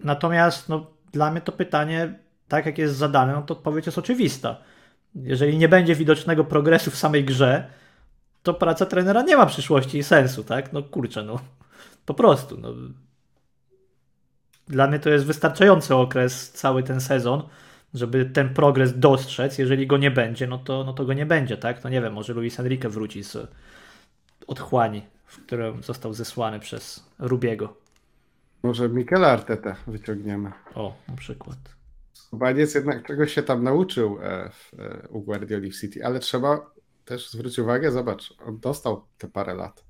[0.00, 2.14] natomiast no, dla mnie to pytanie,
[2.48, 4.56] tak jak jest zadane, no to odpowiedź jest oczywista.
[5.14, 7.64] Jeżeli nie będzie widocznego progresu w samej grze,
[8.42, 10.72] to praca trenera nie ma przyszłości i sensu, tak?
[10.72, 11.38] No kurczę, no
[12.06, 12.56] po prostu.
[12.60, 12.68] No
[14.72, 17.42] dla mnie to jest wystarczający okres, cały ten sezon,
[17.94, 19.58] żeby ten progres dostrzec.
[19.58, 21.80] Jeżeli go nie będzie, no to, no to go nie będzie, tak?
[21.80, 23.36] To nie wiem, może Luis Enrique wróci z
[24.46, 27.76] odchłani, w którym został zesłany przez Rubiego.
[28.62, 30.52] Może Mikel Arteta wyciągniemy.
[30.74, 31.58] O, na przykład.
[32.32, 36.70] Baniec jednak czegoś się tam nauczył e, w, e, u Guardioli w City, ale trzeba
[37.04, 39.84] też zwrócić uwagę, zobacz, on dostał te parę lat.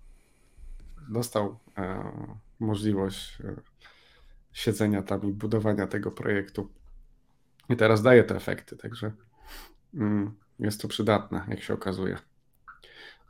[1.10, 2.12] Dostał e,
[2.60, 3.71] możliwość e,
[4.52, 6.72] siedzenia tam i budowania tego projektu.
[7.68, 9.12] I teraz daje te efekty, także
[9.94, 12.18] mm, jest to przydatne, jak się okazuje.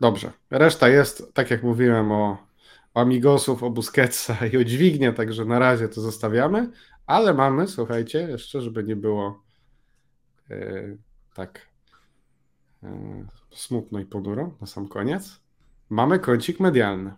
[0.01, 0.33] Dobrze.
[0.51, 2.47] Reszta jest, tak jak mówiłem, o,
[2.95, 6.70] o Amigosów, o Busquetsa i o dźwignię, także na razie to zostawiamy,
[7.07, 9.43] ale mamy, słuchajcie, jeszcze, żeby nie było
[10.49, 10.99] yy,
[11.35, 11.68] tak
[12.83, 12.91] yy,
[13.51, 15.41] smutno i ponuro na sam koniec,
[15.91, 17.12] mamy kącik medialny.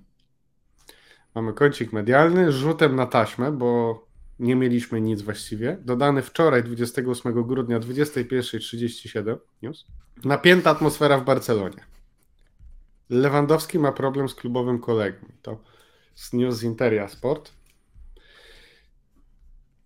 [1.35, 4.01] Mamy kącik medialny rzutem na taśmę, bo
[4.39, 5.79] nie mieliśmy nic właściwie.
[5.81, 9.87] Dodany wczoraj, 28 grudnia, 21.37 news.
[10.25, 11.85] Napięta atmosfera w Barcelonie.
[13.11, 15.27] Lewandowski ma problem z klubowym kolegą.
[15.43, 15.59] To
[16.15, 17.53] z news z Interia Sport.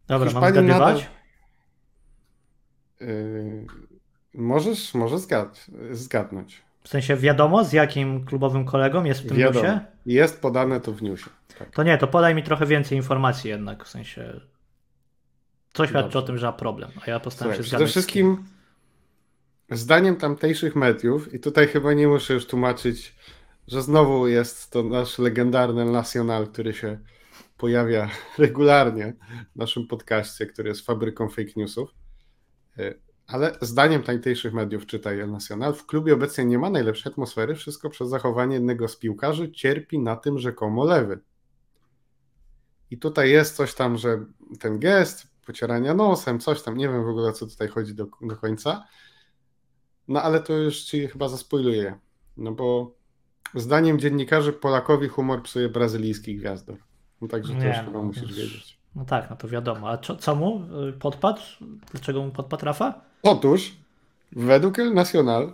[0.06, 0.96] Dobra, mam Hiszpanii zgadywać?
[1.02, 1.18] nadal-
[3.00, 3.66] Yy,
[4.34, 6.62] możesz, możesz zgad, zgadnąć.
[6.88, 9.66] W sensie wiadomo, z jakim klubowym kolegą jest w tym Wiadomo.
[9.66, 9.80] newsie?
[10.06, 11.30] Jest podane to w newsie.
[11.58, 11.70] Tak.
[11.70, 14.40] To nie, to podaj mi trochę więcej informacji jednak, w sensie...
[15.72, 16.18] Co świadczy Dobrze.
[16.18, 17.90] o tym, że ma problem, a ja postaram Słuchaj, się przede zgadnąć.
[17.90, 18.44] z wszystkim
[19.70, 23.14] zdaniem tamtejszych mediów, i tutaj chyba nie muszę już tłumaczyć,
[23.66, 26.98] że znowu jest to nasz legendarny Nacional, który się
[27.58, 29.14] pojawia regularnie
[29.54, 31.94] w naszym podcaście, który jest fabryką fake newsów.
[33.28, 37.90] Ale zdaniem tamtejszych mediów, czytaj El Nacional, w klubie obecnie nie ma najlepszej atmosfery, wszystko
[37.90, 41.20] przez zachowanie jednego z piłkarzy cierpi na tym rzekomo lewy.
[42.90, 44.24] I tutaj jest coś tam, że
[44.60, 48.36] ten gest, pocierania nosem, coś tam, nie wiem w ogóle co tutaj chodzi do, do
[48.36, 48.84] końca.
[50.08, 51.98] No ale to już ci chyba zaspoiluję.
[52.36, 52.94] No bo
[53.54, 56.78] zdaniem dziennikarzy Polakowi humor psuje brazylijski gwiazdor.
[57.20, 58.78] No także to Nie, już no, chyba musisz już- wiedzieć.
[58.94, 59.90] No tak, no to wiadomo.
[59.90, 61.40] A co, co mu y, podpadł?
[61.90, 63.07] Dlaczego mu podpadł Rafa?
[63.22, 63.76] Otóż,
[64.32, 65.52] według El Nacional,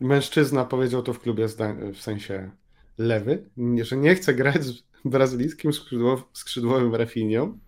[0.00, 1.46] mężczyzna powiedział to w klubie
[1.94, 2.50] w sensie
[2.98, 3.44] lewy,
[3.82, 7.58] że nie chce grać z brazylijskim skrzydłow- skrzydłowym Rafinią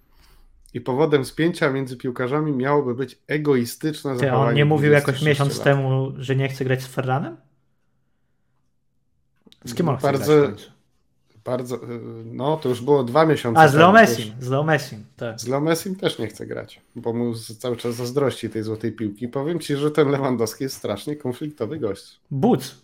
[0.74, 4.48] i powodem spięcia między piłkarzami miałoby być egoistyczne Ty, zachowanie.
[4.48, 5.64] on nie mówił jakoś 26 miesiąc lat.
[5.64, 7.36] temu, że nie chce grać z Ferranem?
[9.64, 10.72] Z kim on chce Bardzo- grać?
[11.44, 11.78] Bardzo, y,
[12.24, 14.64] no to już było dwa miesiące A, z Leo temu, to już- Messim, z Leo
[14.64, 15.40] Messim, tak.
[15.40, 19.28] Z Leo Messim też nie chce grać, bo mu cały czas zazdrości tej złotej piłki.
[19.28, 22.20] Powiem ci, że ten Lewandowski jest strasznie konfliktowy gość.
[22.30, 22.74] Buc.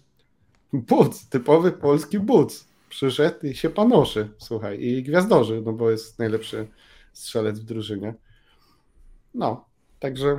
[0.73, 2.65] Buc, typowy polski buc.
[2.89, 6.69] Przyszedł i się panoszy, słuchaj, i gwiazdorzy, no bo jest najlepszy
[7.13, 8.15] strzelec w drużynie.
[9.35, 9.65] No,
[10.01, 10.39] także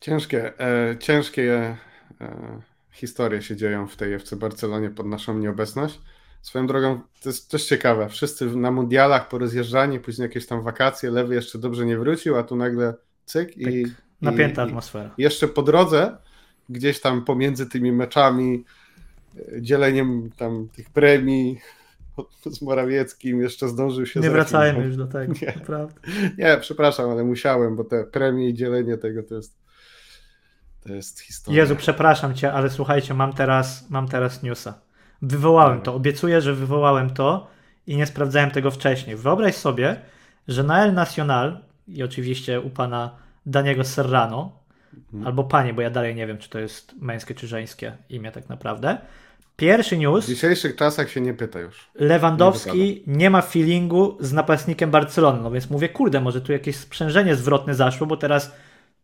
[0.00, 1.76] ciężkie, e, ciężkie
[2.20, 2.60] e,
[2.94, 6.00] historie się dzieją w tej FC Barcelonie pod naszą nieobecność.
[6.42, 11.34] Swoją drogą, to jest też ciekawe, wszyscy na mundialach porozjeżdżani, później jakieś tam wakacje, lewy
[11.34, 13.86] jeszcze dobrze nie wrócił, a tu nagle cyk i...
[14.20, 15.14] Napięta i, i, atmosfera.
[15.18, 16.16] jeszcze po drodze,
[16.68, 18.64] gdzieś tam pomiędzy tymi meczami,
[19.36, 21.60] e, dzieleniem tam tych premii
[22.56, 25.54] z Morawieckim, jeszcze zdążył się Nie wracajmy już do tego, Nie.
[25.56, 26.00] naprawdę.
[26.38, 29.63] Nie, przepraszam, ale musiałem, bo te premie i dzielenie tego to jest
[30.86, 31.60] to jest historia.
[31.60, 34.74] Jezu, przepraszam cię, ale słuchajcie, mam teraz, mam teraz newsa.
[35.22, 37.46] Wywołałem to, obiecuję, że wywołałem to
[37.86, 39.16] i nie sprawdzałem tego wcześniej.
[39.16, 39.96] Wyobraź sobie,
[40.48, 41.58] że na El Nacional
[41.88, 43.10] i oczywiście u pana
[43.46, 44.64] Daniego Serrano,
[45.12, 45.26] Mhm.
[45.26, 48.48] albo panie, bo ja dalej nie wiem, czy to jest męskie czy żeńskie imię tak
[48.48, 48.98] naprawdę.
[49.56, 51.90] Pierwszy news, W dzisiejszych czasach się nie pyta już.
[51.94, 57.36] Lewandowski nie ma feelingu z napastnikiem Barcelony, no więc mówię, kurde, może tu jakieś sprzężenie
[57.36, 58.52] zwrotne zaszło, bo teraz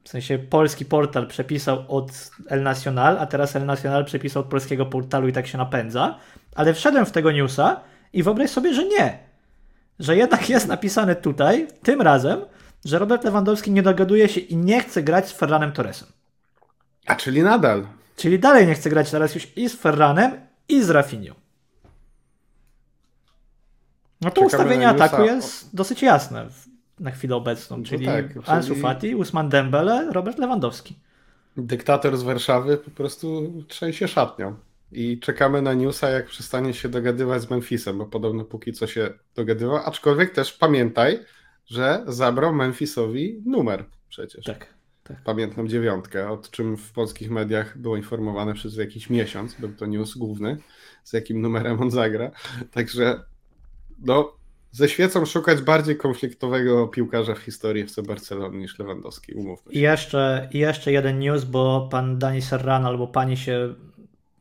[0.05, 4.87] w sensie polski portal przepisał od El Nacional, a teraz El Nacional przepisał od polskiego
[4.87, 6.19] portalu i tak się napędza,
[6.55, 7.81] ale wszedłem w tego newsa
[8.13, 9.19] i wyobraź sobie, że nie.
[9.99, 12.41] Że jednak jest napisane tutaj, tym razem,
[12.85, 16.09] że Robert Lewandowski nie dogaduje się i nie chce grać z Ferranem Torresem.
[17.07, 17.87] A czyli nadal.
[18.17, 20.33] Czyli dalej nie chce grać teraz już i z Ferranem,
[20.69, 21.35] i z Rafinią.
[24.21, 26.47] No to Czekamy ustawienie ataku jest dosyć jasne
[27.01, 30.99] na chwilę obecną, No czyli tak, Ansu czyli- Fati, Usman Dembele, Robert Lewandowski.
[31.57, 34.57] Dyktator z Warszawy po prostu trzęsie szatnią.
[34.93, 39.11] I czekamy na newsa, jak przestanie się dogadywać z Memphisem, bo podobno póki co się
[39.35, 39.77] dogadywał.
[39.77, 41.19] Aczkolwiek też pamiętaj,
[41.67, 44.45] że zabrał Memphisowi numer przecież.
[44.45, 44.67] Tak.
[45.05, 45.17] tak.
[45.25, 49.55] Pamiętną dziewiątkę, o czym w polskich mediach było informowane przez jakiś miesiąc.
[49.55, 50.57] Był to news główny,
[51.05, 52.31] z jakim numerem on zagra.
[52.73, 53.23] Także
[53.99, 54.33] no,
[54.73, 59.79] ze świecą szukać bardziej konfliktowego piłkarza w historii FC Barcelony niż Lewandowski, umówmy się.
[59.79, 63.75] jeszcze, I jeszcze jeden news, bo pan Dani Serrano albo pani się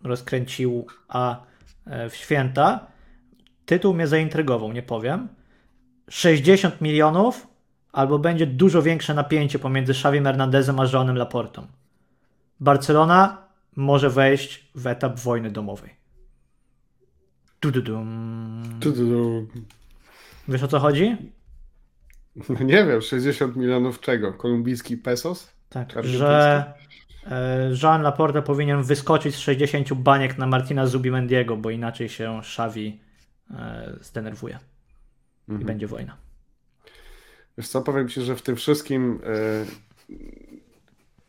[0.04, 1.44] rozkręcił, a
[1.86, 2.88] e, w święta
[3.66, 5.28] tytuł mnie zaintrygował, nie powiem.
[6.10, 7.48] 60 milionów
[7.92, 11.68] albo będzie dużo większe napięcie pomiędzy Xavi Hernandezem a Joanem Laportą.
[12.60, 15.96] Barcelona może wejść w etap wojny domowej.
[17.62, 18.64] Du-du-dum.
[18.80, 19.48] Tu, tu, tu.
[20.50, 21.18] Wiesz o co chodzi?
[22.50, 24.34] No nie wiem, 60 milionów czego?
[24.34, 25.52] Kolumbijski pesos?
[25.70, 26.64] Tak, że
[27.32, 33.00] e, Jean Laporta powinien wyskoczyć z 60 baniek na Martina Zubimendiego, bo inaczej się Xavi
[33.52, 34.60] e, zdenerwuje
[35.48, 35.68] i Mhm.
[35.68, 36.18] będzie wojna.
[37.58, 39.20] Wiesz co, powiem Ci, że w tym wszystkim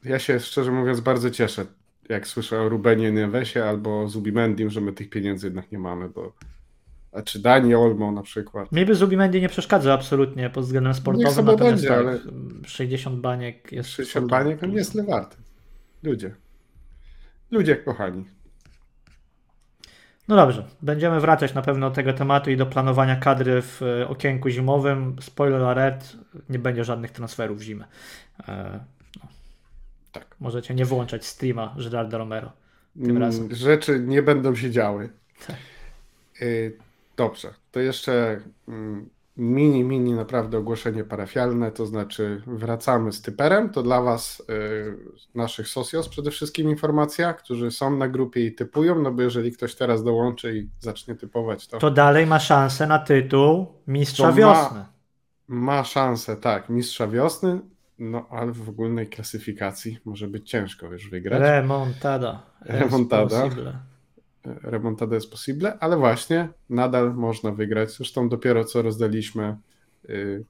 [0.04, 1.66] e, ja się szczerze mówiąc bardzo cieszę,
[2.08, 6.32] jak słyszę o Rubenie Nevesie albo Zubimendim, że my tych pieniędzy jednak nie mamy, bo
[7.12, 8.72] a czy Dani Olmo na przykład.
[8.72, 12.18] Mi by Zubimendi nie przeszkadza absolutnie pod względem sportowym, sobie natomiast będzie, tak, ale-
[12.66, 15.36] 60 baniek jest 60 kwotą baniek on jest lewarty.
[16.02, 16.34] Ludzie.
[17.50, 18.24] Ludzie kochani.
[20.28, 24.08] No dobrze, będziemy wracać na pewno do tego tematu i do planowania kadry w e,
[24.08, 25.16] okienku zimowym.
[25.20, 26.16] Spoiler alert,
[26.48, 27.84] nie będzie żadnych transferów w zimę.
[28.48, 28.80] E,
[29.22, 29.28] no.
[30.12, 30.36] Tak.
[30.40, 32.52] Możecie nie wyłączać streama Gerarda Romero
[32.94, 33.54] tym Mm, razem.
[33.54, 35.10] Rzeczy nie będą się działy.
[35.46, 35.56] Tak.
[36.42, 36.76] Y,
[37.20, 43.82] Dobrze, to jeszcze mm, mini, mini naprawdę ogłoszenie parafialne, to znaczy wracamy z typerem, to
[43.82, 44.44] dla Was, y,
[45.34, 49.74] naszych socios przede wszystkim informacja, którzy są na grupie i typują, no bo jeżeli ktoś
[49.74, 54.36] teraz dołączy i zacznie typować, to, To dalej ma szansę na tytuł Mistrza To ma-
[54.36, 54.84] Wiosny.
[55.48, 57.60] ma szansę, tak, mistrza wiosny,
[57.98, 61.40] no ale w ogólnej klasyfikacji może być ciężko już wygrać.
[61.40, 62.42] Remontada.
[62.60, 63.89] Remontada.
[64.44, 67.90] Remontada jest possible, ale właśnie nadal można wygrać.
[67.90, 69.56] Zresztą dopiero co rozdaliśmy
[70.10, 70.44] y,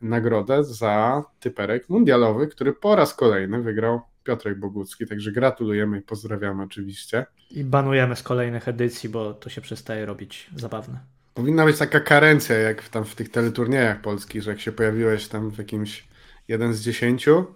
[0.00, 6.62] nagrodę za typerek mundialowy, który po raz kolejny wygrał Piotrek Bogucki, także gratulujemy i pozdrawiamy
[6.62, 7.26] oczywiście.
[7.50, 11.00] I banujemy z kolejnych edycji, bo to się przestaje robić zabawne.
[11.34, 15.28] Powinna być taka karencja, jak w, tam w tych teleturniejach polskich, że jak się pojawiłeś
[15.28, 16.08] tam w jakimś
[16.48, 17.46] jeden z dziesięciu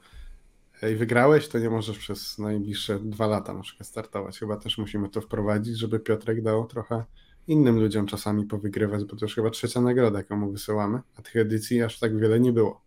[0.93, 4.39] i wygrałeś, to nie możesz przez najbliższe dwa lata na przykład startować.
[4.39, 7.05] Chyba też musimy to wprowadzić, żeby Piotrek dał trochę
[7.47, 11.37] innym ludziom czasami powygrywać, bo to już chyba trzecia nagroda, jaką mu wysyłamy, a tych
[11.37, 12.81] edycji aż tak wiele nie było.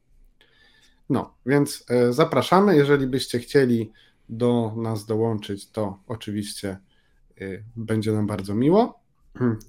[1.10, 2.76] No, więc e, zapraszamy.
[2.76, 3.92] Jeżeli byście chcieli
[4.30, 6.78] do nas dołączyć, to oczywiście
[7.42, 9.00] y, będzie nam bardzo miło.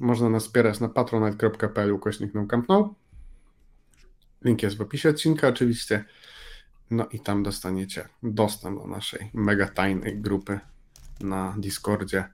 [0.00, 2.94] Można nas wspierać na patronite.pl ukośnik no
[4.44, 6.04] Link jest w opisie odcinka oczywiście.
[6.90, 10.60] No i tam dostaniecie dostęp do naszej mega tajnej grupy
[11.20, 12.24] na Discordzie.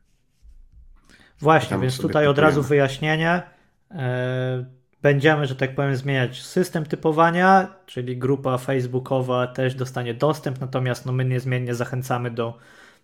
[1.41, 2.69] Właśnie, więc tutaj od razu typujemy.
[2.69, 3.43] wyjaśnienie.
[3.91, 11.07] E, Będziemy, że tak powiem, zmieniać system typowania, czyli grupa facebookowa też dostanie dostęp, natomiast
[11.07, 12.59] no, my niezmiennie zachęcamy do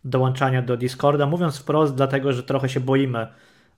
[0.04, 1.26] dołączania do Discorda.
[1.26, 3.26] Mówiąc wprost, dlatego, że trochę się boimy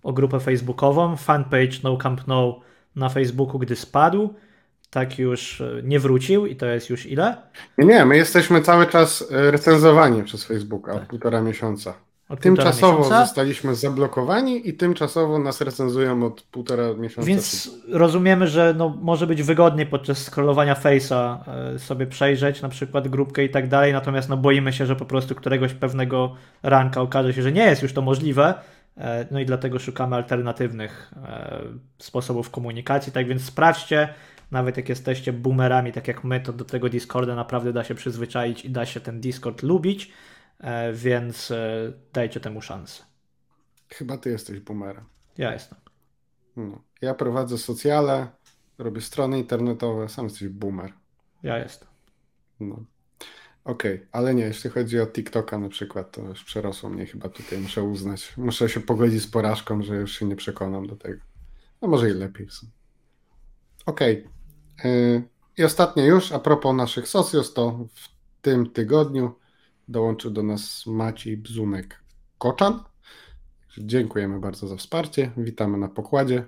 [0.03, 1.17] o grupę facebookową.
[1.17, 2.61] Fanpage No Camp No
[2.97, 4.35] na Facebooku, gdy spadł,
[4.95, 7.37] tak już e, nie wrócił i to jest już ile?
[7.79, 11.09] Nie, nie, my jesteśmy cały czas e, recenzowani przez Facebooka od Tak.
[11.09, 11.95] półtora miesiąca.
[12.29, 13.27] Od Tymczasowo miesiąca.
[13.27, 17.29] zostaliśmy zablokowani i tymczasowo nas recenzują od półtora miesiąca.
[17.29, 21.39] Więc rozumiemy, że no, może być wygodniej podczas scrollowania Face'a
[21.75, 25.05] e, sobie przejrzeć na przykład grupkę i tak dalej, natomiast no, boimy się, że po
[25.05, 28.55] prostu któregoś pewnego ranka okaże się, że nie jest już to możliwe,
[29.31, 31.15] no i dlatego szukamy alternatywnych
[31.99, 34.09] sposobów komunikacji, tak więc sprawdźcie,
[34.55, 38.65] nawet jak jesteście boomerami, tak jak my, to do tego Discorda naprawdę da się przyzwyczaić
[38.65, 40.13] i da się ten Discord lubić,
[40.59, 43.03] e, więc e, dajcie temu szansę.
[43.89, 45.05] Chyba ty jesteś boomerem.
[45.39, 45.79] Ja jestem.
[46.57, 46.83] No.
[47.01, 48.29] Ja prowadzę socjale,
[48.79, 50.93] robię strony internetowe, sam jesteś boomer.
[51.43, 51.89] Ja jestem.
[52.61, 52.85] No.
[53.65, 57.59] Okej, ale nie, jeśli chodzi o TikToka na przykład, to już przerosło mnie chyba tutaj,
[57.59, 58.35] muszę uznać.
[58.37, 61.21] Muszę się pogodzić z porażką, że już się nie przekonam do tego.
[61.83, 62.73] No może i lepiej w sumie.
[63.87, 64.17] Okej.
[64.17, 64.34] Yy,
[65.59, 68.09] I ostatnie już, a propos naszych socios, to w
[68.43, 69.35] tym tygodniu
[69.89, 72.79] dołączył do nas Maciej Bzunek-Koczan.
[73.79, 76.45] Dziękujemy bardzo za wsparcie, witamy na pokładzie.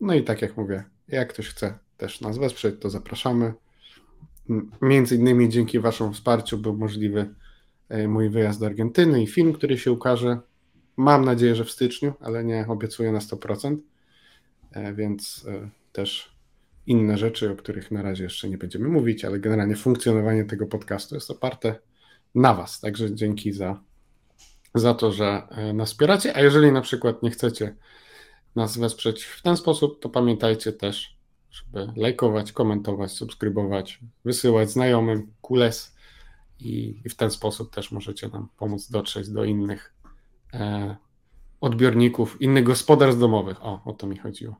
[0.00, 3.54] No i tak jak mówię, jak ktoś chce też nas wesprzeć, to zapraszamy.
[4.82, 7.34] Między innymi dzięki Waszemu wsparciu był możliwy
[7.88, 10.40] e, mój wyjazd do Argentyny i film, który się ukaże.
[10.96, 13.76] Mam nadzieję, że w styczniu, ale nie obiecuję na 100%.
[14.72, 16.31] E, Więc e, też
[16.86, 21.14] inne rzeczy, o których na razie jeszcze nie będziemy mówić, ale generalnie funkcjonowanie tego podcastu
[21.14, 21.78] jest oparte
[22.34, 22.80] na Was.
[22.80, 23.80] Także dzięki za,
[24.74, 26.36] za to, że e, nas wspieracie.
[26.36, 27.76] A jeżeli na przykład nie chcecie
[28.56, 31.16] nas wesprzeć w ten sposób, to pamiętajcie też,
[31.50, 35.96] żeby lajkować, komentować, subskrybować, wysyłać znajomym kules
[36.58, 39.94] i, w ten sposób też możecie nam pomóc dotrzeć do innych
[40.54, 40.96] e,
[41.60, 43.64] odbiorników, innych gospodarstw domowych.
[43.64, 44.56] O, o to mi chodziło.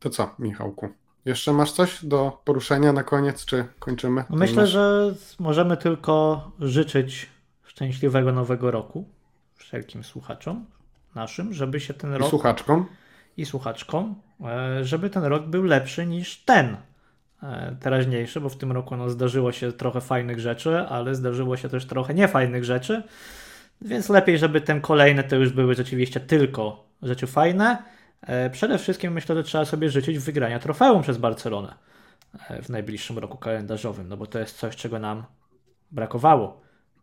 [0.00, 0.88] To co, Michałku?
[1.24, 4.24] Jeszcze masz coś do poruszenia na koniec, czy kończymy?
[4.30, 7.26] No myślę, nasz- że możemy tylko życzyć
[7.64, 9.08] szczęśliwego nowego roku
[9.54, 10.66] wszelkim słuchaczom
[11.14, 12.86] naszym, żeby się ten I rok słuchaczkom.
[13.36, 16.76] i słuchaczkom, e, żeby ten rok był lepszy niż ten
[17.42, 21.68] e, teraźniejszy, bo w tym roku no, zdarzyło się trochę fajnych rzeczy, ale zdarzyło się
[21.68, 23.02] też trochę niefajnych rzeczy,
[23.82, 27.82] więc lepiej, żeby ten kolejne to już były rzeczywiście tylko rzeczy fajne.
[28.22, 31.74] E, Przede wszystkim myślę, że trzeba sobie życzyć wygrania trofeum przez Barcelonę
[32.48, 35.24] e, w najbliższym roku kalendarzowym, no bo to jest coś, czego nam
[35.90, 36.60] brakowało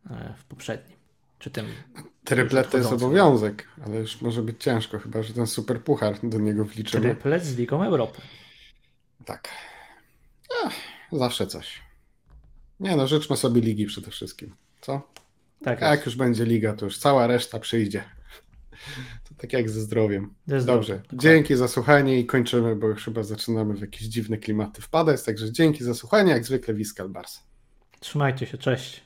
[0.10, 0.98] e, w poprzednim,
[1.40, 1.66] czy tym
[2.24, 6.40] Triplet to jest obowiązek, ale już może być ciężko, chyba że ten super puchar do
[6.40, 7.04] niego wliczymy.
[7.10, 8.22] triplet z Ligą Europy.
[9.26, 9.50] Tak.
[10.66, 10.74] Ech,
[11.12, 11.82] zawsze coś.
[12.80, 14.56] Nie no, życzmy sobie ligi przede wszystkim.
[14.82, 15.02] Co?
[15.64, 18.04] Tak A jak już będzie liga, to już cała reszta przyjdzie.
[19.38, 20.34] Tak jak ze zdrowiem.
[20.48, 24.38] Ze zdrowiem, Dobrze, dzięki za słuchanie i kończymy, bo już chyba zaczynamy w jakieś dziwne
[24.38, 27.40] klimaty wpadać, także dzięki za słuchanie, jak zwykle Wiskal Bars.
[28.00, 29.05] Trzymajcie się, cześć.